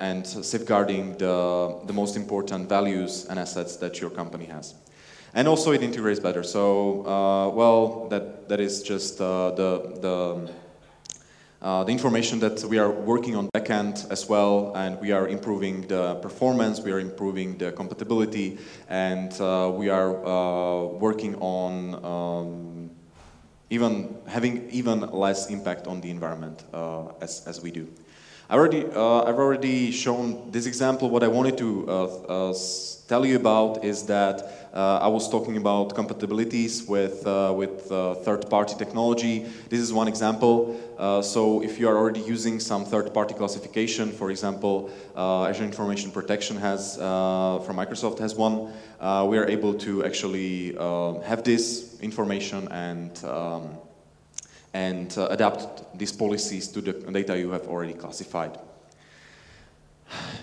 and 0.00 0.26
safeguarding 0.26 1.18
the, 1.18 1.78
the 1.84 1.92
most 1.92 2.16
important 2.16 2.70
values 2.70 3.26
and 3.26 3.38
assets 3.38 3.76
that 3.76 4.00
your 4.00 4.08
company 4.08 4.46
has. 4.46 4.74
And 5.34 5.48
also 5.48 5.72
it 5.72 5.82
integrates 5.82 6.20
better. 6.20 6.42
So, 6.42 7.06
uh, 7.06 7.48
well, 7.48 8.06
that, 8.10 8.50
that 8.50 8.60
is 8.60 8.82
just 8.82 9.18
uh, 9.18 9.52
the, 9.52 9.98
the, 10.02 10.52
uh, 11.62 11.84
the 11.84 11.92
information 11.92 12.38
that 12.40 12.62
we 12.64 12.78
are 12.78 12.90
working 12.90 13.34
on 13.36 13.48
backend 13.56 14.10
as 14.10 14.28
well, 14.28 14.74
and 14.76 15.00
we 15.00 15.10
are 15.10 15.26
improving 15.28 15.86
the 15.88 16.16
performance, 16.16 16.80
we 16.80 16.92
are 16.92 17.00
improving 17.00 17.56
the 17.56 17.72
compatibility, 17.72 18.58
and 18.90 19.32
uh, 19.40 19.72
we 19.74 19.88
are 19.88 20.22
uh, 20.26 20.84
working 20.98 21.34
on 21.36 22.04
um, 22.04 22.90
even 23.70 24.14
having 24.26 24.68
even 24.70 25.00
less 25.00 25.48
impact 25.48 25.86
on 25.86 26.02
the 26.02 26.10
environment 26.10 26.62
uh, 26.74 27.06
as, 27.22 27.42
as 27.46 27.62
we 27.62 27.70
do. 27.70 27.88
I 28.50 28.56
already, 28.56 28.84
uh, 28.84 29.22
I've 29.22 29.38
already 29.38 29.92
shown 29.92 30.50
this 30.50 30.66
example. 30.66 31.08
What 31.08 31.22
I 31.22 31.28
wanted 31.28 31.56
to 31.56 32.52
tell 33.08 33.24
you 33.24 33.36
about 33.36 33.82
is 33.82 34.04
that 34.06 34.61
uh, 34.72 34.98
I 35.02 35.08
was 35.08 35.28
talking 35.28 35.56
about 35.56 35.94
compatibilities 35.94 36.88
with, 36.88 37.26
uh, 37.26 37.52
with 37.54 37.88
third-party 38.24 38.74
technology. 38.76 39.46
This 39.68 39.80
is 39.80 39.92
one 39.92 40.08
example. 40.08 40.80
so 41.22 41.62
if 41.62 41.78
you 41.78 41.88
are 41.88 41.96
already 41.96 42.20
using 42.20 42.60
some 42.60 42.84
third-party 42.84 43.34
classification, 43.34 44.12
for 44.12 44.30
example, 44.30 44.90
Azure 45.16 45.64
Information 45.64 46.10
Protection 46.10 46.56
has, 46.56 46.96
from 46.96 47.76
Microsoft 47.76 48.18
has 48.20 48.34
one, 48.34 48.72
we 49.28 49.38
are 49.38 49.48
able 49.48 49.74
to 49.74 50.04
actually 50.04 50.74
have 51.24 51.42
this 51.44 51.98
information 52.00 52.68
and 52.68 53.24
um, 53.24 53.78
and 54.74 55.16
uh, 55.18 55.26
adapt 55.30 55.98
these 55.98 56.12
policies 56.12 56.68
to 56.68 56.80
the 56.80 56.92
data 57.12 57.38
you 57.38 57.50
have 57.50 57.66
already 57.66 57.92
classified. 57.92 58.58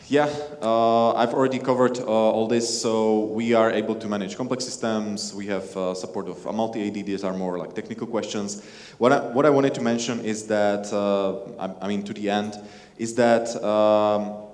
Yeah, 0.08 0.26
uh, 0.62 1.14
I've 1.14 1.36
already 1.36 1.60
covered 1.60 2.00
uh, 2.00 2.06
all 2.06 2.48
this. 2.48 2.82
So 2.82 3.26
we 3.26 3.54
are 3.54 3.70
able 3.70 3.94
to 3.94 4.08
manage 4.08 4.36
complex 4.36 4.66
systems. 4.66 5.36
We 5.36 5.46
have 5.48 5.78
uh, 5.78 5.94
support 5.94 6.28
of 6.28 6.44
a 6.48 6.52
multi-AD. 6.52 7.06
These 7.06 7.24
are 7.24 7.34
more 7.34 7.60
like 7.60 7.76
technical 7.76 8.08
questions. 8.08 8.64
What 8.98 9.12
I, 9.12 9.20
what 9.20 9.46
I 9.46 9.52
wanted 9.52 9.76
to 9.76 9.82
mention 9.82 10.26
is 10.26 10.48
that, 10.48 10.92
uh, 10.92 11.52
I, 11.60 11.86
I, 11.86 11.88
mean, 11.88 12.02
to 12.04 12.14
the 12.14 12.28
end, 12.28 12.56
is 12.98 13.14
that 13.16 13.56
um, 13.64 14.48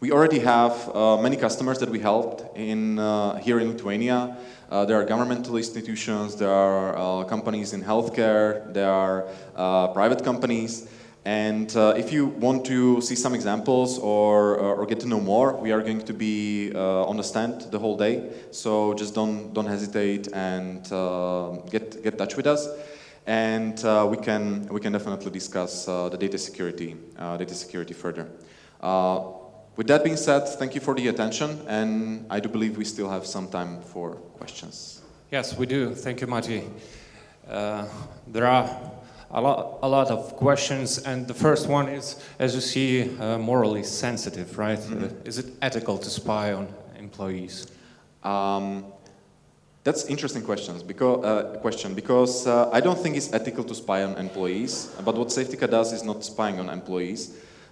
we 0.00 0.10
already 0.10 0.40
have 0.40 0.94
uh, 0.94 1.16
many 1.16 1.36
customers 1.36 1.78
that 1.78 1.88
we 1.88 2.00
helped 2.00 2.56
in 2.56 2.98
uh, 2.98 3.36
here 3.36 3.60
in 3.60 3.68
Lithuania. 3.68 4.36
Uh, 4.70 4.84
there 4.84 5.00
are 5.00 5.04
governmental 5.04 5.56
institutions, 5.56 6.36
there 6.36 6.52
are 6.52 6.96
uh, 6.98 7.24
companies 7.24 7.72
in 7.72 7.82
healthcare, 7.82 8.72
there 8.74 8.90
are 8.90 9.26
uh, 9.56 9.88
private 9.88 10.22
companies. 10.22 10.88
And 11.28 11.76
uh, 11.76 11.92
if 11.94 12.10
you 12.10 12.24
want 12.24 12.64
to 12.68 13.02
see 13.02 13.14
some 13.14 13.34
examples 13.34 13.98
or, 13.98 14.58
uh, 14.58 14.78
or 14.78 14.86
get 14.86 14.98
to 15.00 15.06
know 15.06 15.20
more, 15.20 15.52
we 15.52 15.72
are 15.72 15.82
going 15.82 16.00
to 16.06 16.14
be 16.14 16.72
uh, 16.74 17.04
on 17.04 17.18
the 17.18 17.22
stand 17.22 17.70
the 17.70 17.78
whole 17.78 17.98
day. 17.98 18.30
So 18.50 18.94
just 18.94 19.14
don't, 19.14 19.52
don't 19.52 19.66
hesitate 19.66 20.28
and 20.32 20.84
get, 21.70 22.02
get 22.02 22.16
touch 22.16 22.34
with 22.34 22.46
us. 22.46 22.66
And 23.26 23.74
we, 24.10 24.16
can, 24.16 24.68
we 24.68 24.80
can 24.80 24.94
definitely 24.94 25.30
discuss 25.30 25.84
the 25.84 26.16
data 26.18 26.38
security, 26.38 26.96
data 27.18 27.54
security 27.54 27.92
further. 27.92 28.26
With 29.76 29.86
that 29.88 30.02
being 30.02 30.16
said, 30.16 30.48
thank 30.48 30.74
you 30.74 30.80
for 30.80 30.94
the 30.94 31.08
attention, 31.08 31.60
and 31.68 32.24
I 32.30 32.40
do 32.40 32.48
believe 32.48 32.78
we 32.78 32.86
still 32.86 33.10
have 33.10 33.26
some 33.26 33.48
time 33.48 33.82
for 33.82 34.14
questions. 34.38 35.02
Yes, 35.30 35.58
we 35.58 35.66
do. 35.66 35.94
Thank 35.94 36.22
you, 36.22 36.26
Mati. 36.26 36.64
Uh, 37.46 37.86
there 38.26 38.46
are 38.46 38.64
a 39.30 39.40
lot, 39.40 39.78
a 39.82 39.88
lot 39.88 40.10
of 40.10 40.36
questions, 40.36 40.98
and 40.98 41.26
the 41.26 41.34
first 41.34 41.68
one 41.68 41.88
is, 41.88 42.16
as 42.38 42.54
you 42.54 42.60
see, 42.60 43.18
uh, 43.18 43.38
morally 43.38 43.82
sensitive, 43.82 44.58
right? 44.58 44.80
Mm 44.88 44.98
-hmm. 44.98 45.26
is 45.28 45.38
it 45.38 45.46
ethical 45.60 45.98
to 45.98 46.10
spy 46.10 46.54
on 46.54 46.66
employees? 46.98 47.66
Um, 48.24 48.84
that's 49.84 50.04
interesting 50.08 50.44
questions 50.44 50.82
because 50.82 51.24
uh, 51.24 51.58
question 51.60 51.94
because 51.94 52.50
uh, 52.50 52.78
I 52.78 52.80
don't 52.80 53.02
think 53.02 53.16
it's 53.16 53.32
ethical 53.32 53.64
to 53.64 53.74
spy 53.74 54.04
on 54.04 54.16
employees. 54.16 54.90
But 55.04 55.16
what 55.16 55.28
Safetica 55.30 55.66
does 55.70 55.92
is 55.92 56.02
not 56.02 56.24
spying 56.24 56.60
on 56.60 56.68
employees. 56.68 57.30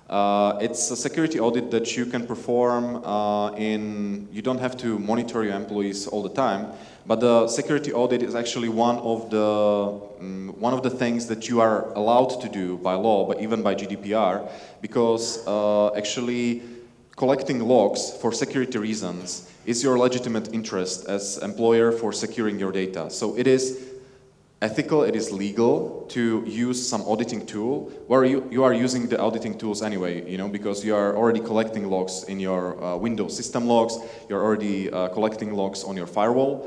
Uh, 0.08 0.56
it's 0.60 0.90
a 0.90 0.96
security 0.96 1.40
audit 1.40 1.70
that 1.72 1.96
you 1.96 2.06
can 2.06 2.26
perform 2.26 3.04
uh, 3.04 3.50
in, 3.56 4.28
you 4.30 4.40
don't 4.40 4.60
have 4.60 4.76
to 4.76 4.98
monitor 4.98 5.42
your 5.42 5.56
employees 5.56 6.06
all 6.06 6.22
the 6.22 6.34
time, 6.34 6.68
but 7.06 7.20
the 7.20 7.46
security 7.46 7.92
audit 7.92 8.22
is 8.22 8.34
actually 8.34 8.68
one 8.68 8.96
of 8.98 9.30
the, 9.30 10.00
um, 10.20 10.54
one 10.58 10.74
of 10.74 10.82
the 10.82 10.90
things 10.90 11.26
that 11.26 11.48
you 11.48 11.60
are 11.60 11.92
allowed 11.92 12.40
to 12.40 12.48
do 12.48 12.78
by 12.78 12.94
law, 12.94 13.26
but 13.26 13.40
even 13.40 13.62
by 13.62 13.74
GDPR, 13.74 14.50
because 14.80 15.46
uh, 15.46 15.94
actually 15.94 16.62
collecting 17.16 17.60
logs 17.60 18.12
for 18.20 18.32
security 18.32 18.78
reasons 18.78 19.50
is 19.64 19.82
your 19.82 19.98
legitimate 19.98 20.52
interest 20.52 21.08
as 21.08 21.38
employer 21.38 21.92
for 21.92 22.12
securing 22.12 22.58
your 22.58 22.72
data. 22.72 23.08
So 23.08 23.36
it 23.38 23.46
is 23.46 23.92
ethical, 24.60 25.04
it 25.04 25.14
is 25.14 25.30
legal 25.30 26.06
to 26.08 26.42
use 26.46 26.88
some 26.88 27.02
auditing 27.02 27.46
tool 27.46 27.92
where 28.08 28.24
you, 28.24 28.48
you 28.50 28.64
are 28.64 28.72
using 28.72 29.06
the 29.06 29.20
auditing 29.20 29.56
tools 29.56 29.80
anyway, 29.80 30.28
you 30.28 30.38
know, 30.38 30.48
because 30.48 30.84
you 30.84 30.94
are 30.94 31.16
already 31.16 31.40
collecting 31.40 31.88
logs 31.88 32.24
in 32.24 32.40
your 32.40 32.82
uh, 32.82 32.96
Windows 32.96 33.36
system 33.36 33.66
logs, 33.66 33.96
you're 34.28 34.42
already 34.42 34.90
uh, 34.90 35.08
collecting 35.08 35.52
logs 35.54 35.84
on 35.84 35.96
your 35.96 36.06
firewall 36.06 36.66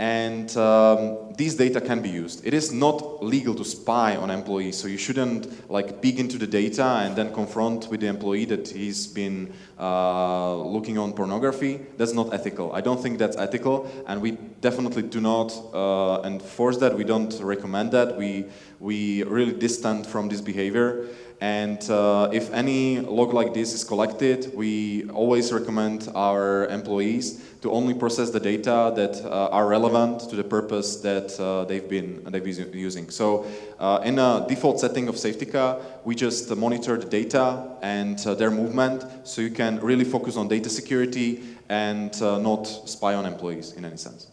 and 0.00 0.56
um, 0.56 1.34
these 1.36 1.56
data 1.56 1.78
can 1.78 2.00
be 2.00 2.08
used. 2.08 2.46
It 2.46 2.54
is 2.54 2.72
not 2.72 3.22
legal 3.22 3.54
to 3.54 3.64
spy 3.66 4.16
on 4.16 4.30
employees, 4.30 4.78
so 4.78 4.88
you 4.88 4.96
shouldn't 4.96 5.70
like 5.70 6.00
peek 6.00 6.18
into 6.18 6.38
the 6.38 6.46
data 6.46 7.02
and 7.04 7.14
then 7.14 7.34
confront 7.34 7.88
with 7.90 8.00
the 8.00 8.06
employee 8.06 8.46
that 8.46 8.66
he's 8.66 9.06
been 9.06 9.52
uh, 9.78 10.56
looking 10.56 10.96
on 10.96 11.12
pornography. 11.12 11.80
That's 11.98 12.14
not 12.14 12.32
ethical. 12.32 12.72
I 12.72 12.80
don't 12.80 13.02
think 13.02 13.18
that's 13.18 13.36
ethical, 13.36 13.90
and 14.06 14.22
we 14.22 14.38
definitely 14.62 15.02
do 15.02 15.20
not 15.20 15.52
uh, 15.74 16.22
enforce 16.24 16.78
that. 16.78 16.96
We 16.96 17.04
don't 17.04 17.38
recommend 17.42 17.92
that. 17.92 18.16
We 18.16 18.46
we 18.80 19.22
really 19.24 19.52
distant 19.52 20.06
from 20.06 20.30
this 20.30 20.40
behavior. 20.40 21.08
And 21.40 21.82
uh, 21.90 22.28
if 22.32 22.52
any 22.52 23.00
log 23.00 23.32
like 23.32 23.54
this 23.54 23.72
is 23.72 23.82
collected, 23.82 24.52
we 24.54 25.08
always 25.08 25.52
recommend 25.52 26.10
our 26.14 26.66
employees 26.66 27.42
to 27.62 27.70
only 27.72 27.94
process 27.94 28.28
the 28.28 28.40
data 28.40 28.92
that 28.94 29.24
uh, 29.24 29.48
are 29.48 29.66
relevant 29.66 30.28
to 30.28 30.36
the 30.36 30.44
purpose 30.44 30.96
that 30.96 31.38
uh, 31.40 31.64
they've 31.64 31.88
been 31.88 32.22
they've 32.24 32.44
been 32.44 32.72
using. 32.74 33.08
So, 33.08 33.46
uh, 33.78 34.00
in 34.04 34.18
a 34.18 34.44
default 34.46 34.80
setting 34.80 35.08
of 35.08 35.14
Safetica, 35.14 35.80
we 36.04 36.14
just 36.14 36.54
monitor 36.54 36.98
the 36.98 37.06
data 37.06 37.76
and 37.80 38.18
uh, 38.26 38.34
their 38.34 38.50
movement, 38.50 39.04
so 39.24 39.40
you 39.40 39.50
can 39.50 39.80
really 39.80 40.04
focus 40.04 40.36
on 40.36 40.46
data 40.48 40.68
security 40.68 41.42
and 41.70 42.14
uh, 42.20 42.38
not 42.38 42.64
spy 42.64 43.14
on 43.14 43.24
employees 43.24 43.72
in 43.72 43.86
any 43.86 43.96
sense. 43.96 44.26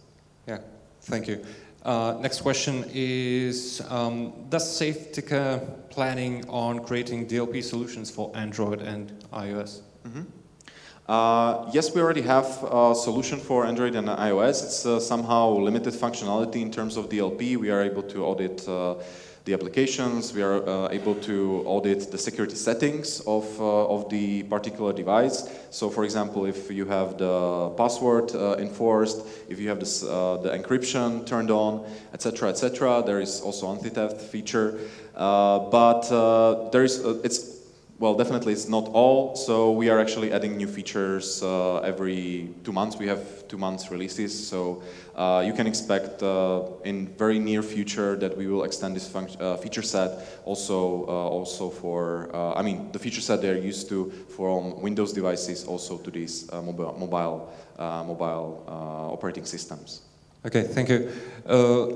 Yeah, 0.46 0.60
thank 1.02 1.28
you. 1.28 1.46
Uh, 1.88 2.18
next 2.20 2.42
question 2.42 2.84
is, 2.94 3.82
um, 3.88 4.34
does 4.50 4.66
Safetica 4.78 5.90
planning 5.90 6.44
on 6.50 6.84
creating 6.84 7.26
DLP 7.26 7.64
solutions 7.64 8.12
for 8.12 8.30
Android 8.36 8.82
and 8.82 9.14
iOS? 9.32 9.84
Mm-hmm. 10.06 10.24
Uh, 11.08 11.72
yes, 11.72 11.96
we 11.96 12.02
already 12.02 12.24
have 12.24 12.46
a 12.70 12.94
solution 12.94 13.40
for 13.40 13.66
Android 13.66 13.96
and 13.96 14.10
iOS. 14.10 14.66
It's 14.66 14.86
uh, 14.86 15.00
somehow 15.00 15.52
limited 15.52 15.94
functionality 15.94 16.62
in 16.62 16.72
terms 16.72 16.98
of 16.98 17.08
DLP. 17.08 17.56
We 17.56 17.70
are 17.70 17.82
able 17.82 18.04
to 18.04 18.26
audit 18.26 18.68
uh, 18.68 18.96
the 19.48 19.54
applications. 19.54 20.34
We 20.34 20.44
are 20.44 20.62
uh, 20.68 20.90
able 20.92 21.16
to 21.16 21.64
audit 21.66 22.12
the 22.12 22.18
security 22.18 22.56
settings 22.56 23.22
of, 23.22 23.46
uh, 23.60 23.88
of 23.88 24.10
the 24.10 24.44
particular 24.44 24.94
device. 24.94 25.50
So, 25.72 25.90
for 25.90 26.04
example, 26.04 26.46
if 26.46 26.70
you 26.70 26.86
have 26.86 27.18
the 27.18 27.70
password 27.78 28.36
uh, 28.36 28.58
enforced, 28.60 29.26
if 29.50 29.60
you 29.60 29.70
have 29.70 29.80
this, 29.80 30.04
uh, 30.04 30.38
the 30.44 30.50
encryption 30.50 31.26
turned 31.26 31.50
on, 31.50 31.90
etc., 32.14 32.50
etc., 32.50 33.02
there 33.06 33.22
is 33.22 33.42
also 33.42 33.72
anti-theft 33.72 34.22
feature. 34.22 34.80
Uh, 35.16 35.60
but 35.60 36.12
uh, 36.12 36.70
there 36.70 36.84
is 36.84 37.00
it's 37.24 37.58
well, 38.00 38.14
definitely 38.14 38.54
it's 38.54 38.68
not 38.68 38.88
all. 38.94 39.36
So 39.36 39.72
we 39.72 39.90
are 39.90 40.00
actually 40.00 40.32
adding 40.32 40.56
new 40.56 40.68
features 40.68 41.42
uh, 41.42 41.78
every 41.78 42.54
two 42.64 42.72
months. 42.72 42.98
We 42.98 43.08
have 43.08 43.48
two 43.48 43.58
months 43.58 43.90
releases. 43.90 44.48
So 44.48 44.84
uh, 45.18 45.44
you 45.46 45.52
can 45.52 45.66
expect 45.68 46.22
uh, 46.22 46.62
in 46.84 47.08
very 47.18 47.40
near 47.40 47.64
future 47.64 48.16
that 48.16 48.38
we 48.38 48.48
will 48.48 48.64
extend 48.64 48.96
this 48.96 49.14
uh, 49.16 49.58
feature 49.58 49.82
set 49.82 50.12
also 50.46 51.06
uh, 51.08 51.12
also 51.12 51.70
for 51.70 52.30
uh, 52.34 52.54
I 52.54 52.62
mean 52.62 52.92
the 52.92 53.00
feature 53.00 53.22
set 53.22 53.42
they're 53.42 53.58
used 53.58 53.90
to 53.90 54.12
from 54.36 54.82
Windows 54.82 55.14
devices 55.14 55.66
also 55.66 55.98
to 55.98 56.12
these 56.12 56.52
mobile 56.52 56.96
mobile 57.00 57.52
mobile 58.06 58.64
operating 59.12 59.46
systems. 59.46 60.02
Okay, 60.46 60.64
thank 60.64 60.90
you. 60.90 61.10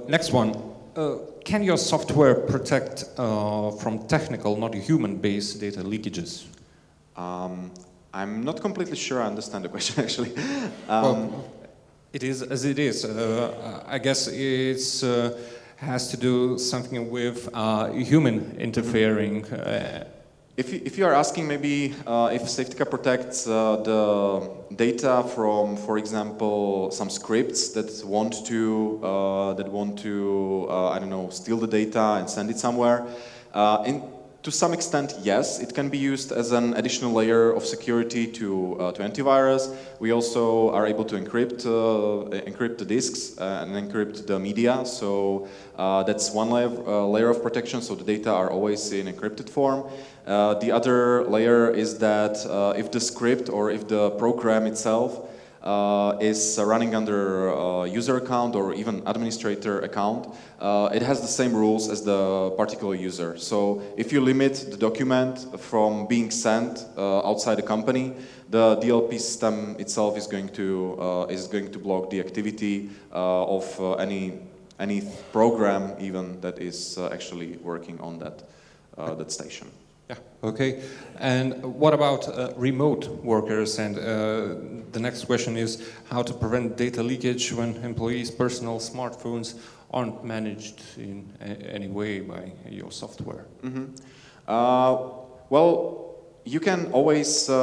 next 0.07 0.33
one. 0.33 0.71
Uh, 0.93 1.15
can 1.45 1.63
your 1.63 1.77
software 1.77 2.35
protect 2.35 3.05
uh, 3.17 3.71
from 3.71 4.05
technical, 4.07 4.57
not 4.57 4.73
human-based 4.73 5.61
data 5.61 5.81
leakages? 5.81 6.47
Um, 7.15 7.71
I'm 8.13 8.43
not 8.43 8.59
completely 8.59 8.97
sure 8.97 9.21
I 9.21 9.27
understand 9.27 9.63
the 9.63 9.69
question, 9.69 10.03
actually. 10.03 10.35
Um, 10.89 11.31
well, 11.31 11.45
it 12.13 12.23
is 12.23 12.41
as 12.41 12.65
it 12.65 12.79
is. 12.79 13.05
Uh, 13.05 13.83
I 13.87 13.97
guess 13.97 14.27
it 14.27 15.03
uh, 15.03 15.37
has 15.77 16.09
to 16.11 16.17
do 16.17 16.57
something 16.57 17.09
with 17.09 17.49
uh, 17.53 17.91
human 17.91 18.55
interfering. 18.57 19.45
If 20.57 20.73
you, 20.73 20.81
if 20.83 20.97
you 20.97 21.05
are 21.05 21.13
asking 21.13 21.47
maybe 21.47 21.95
uh, 22.05 22.29
if 22.31 22.43
Safetica 22.43 22.87
protects 22.87 23.47
uh, 23.47 23.77
the 23.77 24.75
data 24.75 25.23
from, 25.33 25.77
for 25.77 25.97
example, 25.97 26.91
some 26.91 27.09
scripts 27.09 27.69
that 27.69 28.05
want 28.05 28.45
to 28.47 28.99
uh, 29.01 29.53
that 29.53 29.67
want 29.67 29.97
to 29.99 30.67
uh, 30.69 30.89
I 30.89 30.99
don't 30.99 31.09
know 31.09 31.29
steal 31.29 31.57
the 31.57 31.67
data 31.67 32.17
and 32.19 32.29
send 32.29 32.49
it 32.49 32.59
somewhere, 32.59 33.07
uh, 33.53 33.83
in, 33.87 34.03
to 34.43 34.51
some 34.51 34.73
extent, 34.73 35.13
yes, 35.21 35.59
it 35.59 35.75
can 35.75 35.89
be 35.89 35.97
used 35.97 36.31
as 36.31 36.51
an 36.51 36.73
additional 36.73 37.13
layer 37.13 37.51
of 37.51 37.63
security 37.63 38.25
to, 38.25 38.75
uh, 38.79 38.91
to 38.93 39.03
antivirus. 39.03 39.75
We 39.99 40.11
also 40.11 40.71
are 40.71 40.87
able 40.87 41.05
to 41.05 41.15
encrypt, 41.15 41.65
uh, 41.65 42.29
encrypt 42.49 42.79
the 42.79 42.85
disks 42.85 43.37
uh, 43.37 43.65
and 43.67 43.71
encrypt 43.75 44.25
the 44.25 44.39
media. 44.39 44.83
So 44.85 45.47
uh, 45.77 46.03
that's 46.03 46.31
one 46.31 46.49
layer, 46.49 46.69
uh, 46.87 47.05
layer 47.05 47.29
of 47.29 47.43
protection. 47.43 47.81
So 47.81 47.93
the 47.93 48.03
data 48.03 48.31
are 48.31 48.49
always 48.49 48.91
in 48.91 49.05
encrypted 49.05 49.47
form. 49.47 49.85
Uh, 50.25 50.55
the 50.55 50.71
other 50.71 51.23
layer 51.25 51.69
is 51.69 51.99
that 51.99 52.37
if 52.75 52.91
the 52.91 52.99
script 52.99 53.47
or 53.49 53.69
if 53.69 53.87
the 53.87 54.11
program 54.11 54.65
itself 54.65 55.30
uh, 55.63 56.17
is 56.19 56.59
running 56.59 56.95
under 56.95 57.49
a 57.49 57.87
user 57.87 58.17
account 58.17 58.55
or 58.55 58.73
even 58.73 59.03
administrator 59.05 59.81
account, 59.81 60.27
uh, 60.59 60.89
it 60.93 61.01
has 61.01 61.21
the 61.21 61.27
same 61.27 61.53
rules 61.53 61.89
as 61.89 62.03
the 62.03 62.51
particular 62.57 62.95
user. 62.95 63.37
So 63.37 63.81
if 63.97 64.11
you 64.11 64.21
limit 64.21 64.67
the 64.71 64.77
document 64.77 65.59
from 65.59 66.07
being 66.07 66.31
sent 66.31 66.85
uh, 66.97 67.27
outside 67.27 67.55
the 67.55 67.63
company, 67.63 68.13
the 68.49 68.77
DLP 68.77 69.13
system 69.13 69.75
itself 69.79 70.17
is 70.17 70.27
going 70.27 70.49
to 70.49 70.97
uh, 70.99 71.25
is 71.29 71.47
going 71.47 71.71
to 71.71 71.79
block 71.79 72.09
the 72.09 72.19
activity 72.19 72.89
uh, 73.13 73.45
of 73.45 73.79
uh, 73.79 73.93
any 73.93 74.39
any 74.79 75.03
program 75.31 75.93
even 75.99 76.41
that 76.41 76.59
is 76.59 76.97
actually 76.97 77.57
working 77.57 77.99
on 78.01 78.19
that 78.19 78.43
that 78.97 79.31
station. 79.31 79.67
Yeah, 80.11 80.17
okay. 80.43 80.83
And 81.19 81.63
what 81.63 81.93
about 81.93 82.27
uh, 82.27 82.51
remote 82.57 83.07
workers? 83.23 83.79
And 83.79 83.97
uh, 83.97 84.01
the 84.91 84.99
next 84.99 85.23
question 85.25 85.55
is 85.55 85.89
how 86.09 86.21
to 86.21 86.33
prevent 86.33 86.75
data 86.75 87.01
leakage 87.01 87.53
when 87.53 87.77
employees' 87.77 88.29
personal 88.29 88.79
smartphones 88.79 89.57
aren't 89.91 90.23
managed 90.25 90.81
in 90.97 91.31
any 91.39 91.87
way 91.87 92.19
by 92.19 92.51
your 92.69 92.91
software? 92.91 93.45
Mm 93.63 93.73
-hmm. 93.73 93.85
uh, 94.47 94.93
well, 95.49 96.01
you 96.43 96.59
can 96.59 96.91
always. 96.91 97.49
Uh, 97.49 97.55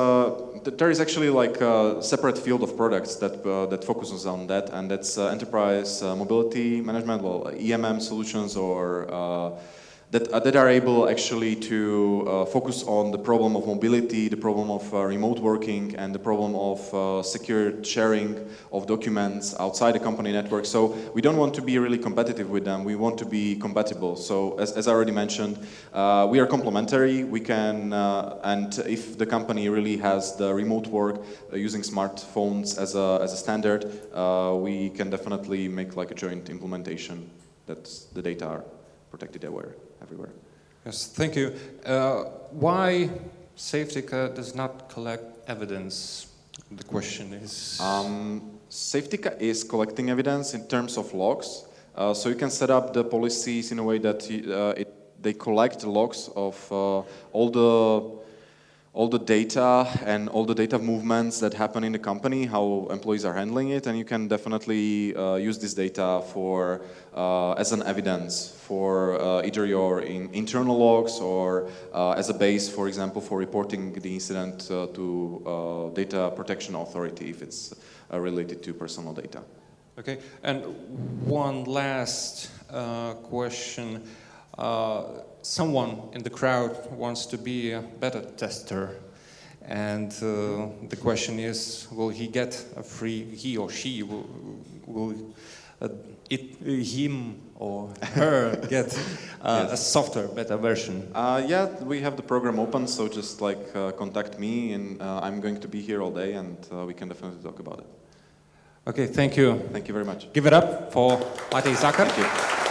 there 0.78 0.90
is 0.90 1.00
actually 1.00 1.30
like 1.42 1.64
a 1.64 2.00
separate 2.00 2.38
field 2.38 2.62
of 2.62 2.70
products 2.76 3.16
that 3.16 3.34
uh, 3.44 3.68
that 3.70 3.84
focuses 3.84 4.24
on 4.24 4.46
that, 4.46 4.70
and 4.72 4.90
that's 4.90 5.18
uh, 5.18 5.32
enterprise 5.32 6.04
mobility 6.16 6.80
management, 6.80 7.22
well, 7.22 7.52
EMM 7.58 8.00
solutions 8.00 8.56
or 8.56 9.06
that, 10.10 10.28
uh, 10.28 10.40
that 10.40 10.56
are 10.56 10.68
able 10.68 11.08
actually 11.08 11.54
to 11.54 12.24
uh, 12.26 12.44
focus 12.46 12.82
on 12.84 13.10
the 13.10 13.18
problem 13.18 13.54
of 13.56 13.66
mobility, 13.66 14.28
the 14.28 14.36
problem 14.36 14.70
of 14.70 14.94
uh, 14.94 15.04
remote 15.04 15.38
working, 15.38 15.94
and 15.96 16.14
the 16.14 16.18
problem 16.18 16.54
of 16.54 17.26
secure 17.26 17.84
sharing 17.84 18.48
of 18.72 18.86
documents 18.86 19.54
outside 19.60 19.92
the 19.92 19.98
company 19.98 20.32
network. 20.32 20.64
So 20.64 20.96
we 21.12 21.20
don't 21.20 21.36
want 21.36 21.54
to 21.54 21.62
be 21.62 21.78
really 21.78 21.98
competitive 21.98 22.48
with 22.48 22.64
them. 22.64 22.84
We 22.84 22.96
want 22.96 23.18
to 23.18 23.26
be 23.26 23.56
compatible. 23.56 24.16
So 24.16 24.58
as, 24.58 24.72
as 24.72 24.88
I 24.88 24.92
already 24.92 25.12
mentioned, 25.12 25.58
we 26.30 26.40
are 26.40 26.46
complementary. 26.46 27.24
We 27.24 27.40
can, 27.40 27.92
and 27.92 28.78
if 28.86 29.18
the 29.18 29.26
company 29.26 29.68
really 29.68 29.98
has 29.98 30.36
the 30.36 30.54
remote 30.54 30.86
work 30.86 31.22
using 31.52 31.82
smartphones 31.82 32.78
as 32.78 32.94
a, 32.94 33.18
as 33.22 33.34
a 33.34 33.36
standard, 33.36 33.84
we 34.62 34.88
can 34.90 35.10
definitely 35.10 35.68
make 35.68 35.96
like 35.96 36.10
a 36.10 36.14
joint 36.14 36.48
implementation 36.48 37.30
that 37.66 37.84
the 38.14 38.22
data 38.22 38.46
are 38.46 38.64
protected 39.10 39.44
everywhere 39.44 39.74
everywhere. 40.08 40.32
Yes, 40.86 41.06
thank 41.06 41.36
you. 41.36 41.54
Uh, 41.84 42.24
why 42.50 43.10
Safetica 43.56 44.34
does 44.34 44.54
not 44.54 44.88
collect 44.88 45.24
evidence? 45.48 46.28
The 46.70 46.84
question 46.84 47.34
is. 47.34 47.78
Um, 47.80 48.58
Safetica 48.70 49.38
is 49.38 49.64
collecting 49.64 50.08
evidence 50.08 50.54
in 50.54 50.66
terms 50.66 50.96
of 50.96 51.12
logs. 51.12 51.66
Uh, 51.94 52.14
so 52.14 52.28
you 52.28 52.36
can 52.36 52.50
set 52.50 52.70
up 52.70 52.94
the 52.94 53.04
policies 53.04 53.70
in 53.70 53.78
a 53.78 53.84
way 53.84 53.98
that 53.98 54.22
uh, 54.24 54.80
it, 54.80 55.22
they 55.22 55.34
collect 55.34 55.84
logs 55.84 56.30
of 56.34 56.56
uh, 56.72 57.02
all 57.32 57.50
the 57.50 58.18
all 58.98 59.06
the 59.08 59.18
data 59.18 59.87
and 60.04 60.28
all 60.30 60.44
the 60.44 60.54
data 60.54 60.76
movements 60.76 61.38
that 61.38 61.54
happen 61.54 61.84
in 61.84 61.92
the 61.92 61.98
company, 62.00 62.46
how 62.46 62.88
employees 62.90 63.24
are 63.24 63.32
handling 63.32 63.68
it, 63.68 63.87
and 63.87 63.96
you 63.96 64.04
can 64.04 64.26
definitely 64.26 65.14
uh, 65.14 65.37
use 65.37 65.56
this 65.56 65.72
data 65.72 66.20
for 66.32 66.80
uh, 67.14 67.52
as 67.52 67.70
an 67.70 67.80
evidence 67.84 68.50
for 68.66 69.14
uh, 69.22 69.42
either 69.44 69.66
your 69.66 70.00
in 70.00 70.28
internal 70.34 70.76
logs 70.76 71.20
or 71.20 71.70
uh, 71.94 72.11
as 72.18 72.28
a 72.28 72.34
base, 72.34 72.68
for 72.68 72.88
example, 72.88 73.20
for 73.22 73.38
reporting 73.38 73.92
the 73.92 74.12
incident 74.14 74.68
uh, 74.68 74.88
to 74.88 75.42
uh, 75.46 75.94
data 75.94 76.32
protection 76.34 76.74
authority 76.74 77.30
if 77.30 77.40
it's 77.40 77.72
related 78.11 78.64
to 78.64 78.74
personal 78.74 79.12
data. 79.12 79.42
Okay, 79.96 80.18
and 80.42 80.64
one 81.24 81.62
last 81.66 82.50
question 83.30 84.02
someone 85.48 86.02
in 86.12 86.22
the 86.22 86.30
crowd 86.30 86.90
wants 86.92 87.26
to 87.26 87.38
be 87.38 87.72
a 87.72 87.80
beta 87.80 88.20
tester. 88.37 88.96
And 89.62 90.12
uh, 90.22 90.68
the 90.88 90.96
question 90.96 91.38
is, 91.38 91.88
will 91.90 92.11
he 92.11 92.26
get 92.26 92.64
a 92.76 92.82
free, 92.82 93.24
he 93.24 93.56
or 93.56 93.70
she 93.70 94.02
will, 94.02 94.26
will 94.87 95.14
uh, 95.80 95.88
it, 96.30 96.56
him 96.62 97.40
or 97.56 97.92
her 98.14 98.56
get 98.70 98.96
uh, 99.42 99.66
yes. 99.68 99.72
a 99.72 99.76
softer, 99.76 100.28
beta 100.28 100.56
version? 100.56 101.11
Uh, 101.14 101.42
yeah, 101.46 101.66
we 101.82 102.00
have 102.00 102.16
the 102.16 102.22
program 102.22 102.58
open, 102.58 102.87
so 102.87 103.08
just 103.08 103.40
like 103.40 103.74
uh, 103.74 103.92
contact 103.92 104.38
me, 104.38 104.72
and 104.72 105.00
uh, 105.02 105.20
I'm 105.22 105.40
going 105.40 105.61
to 105.61 105.68
be 105.68 105.80
here 105.80 106.02
all 106.02 106.12
day, 106.12 106.34
and 106.34 106.56
uh, 106.72 106.84
we 106.87 106.94
can 106.94 107.08
definitely 107.08 107.42
talk 107.42 107.58
about 107.58 107.80
it. 107.80 107.87
Okay, 108.87 109.06
thank 109.06 109.37
you. 109.37 109.58
Thank 109.70 109.87
you 109.88 109.92
very 109.92 110.06
much. 110.06 110.32
Give 110.32 110.46
it 110.46 110.54
up 110.54 110.92
for 110.92 111.18
Matej 111.50 111.76
Zachar. 111.76 112.67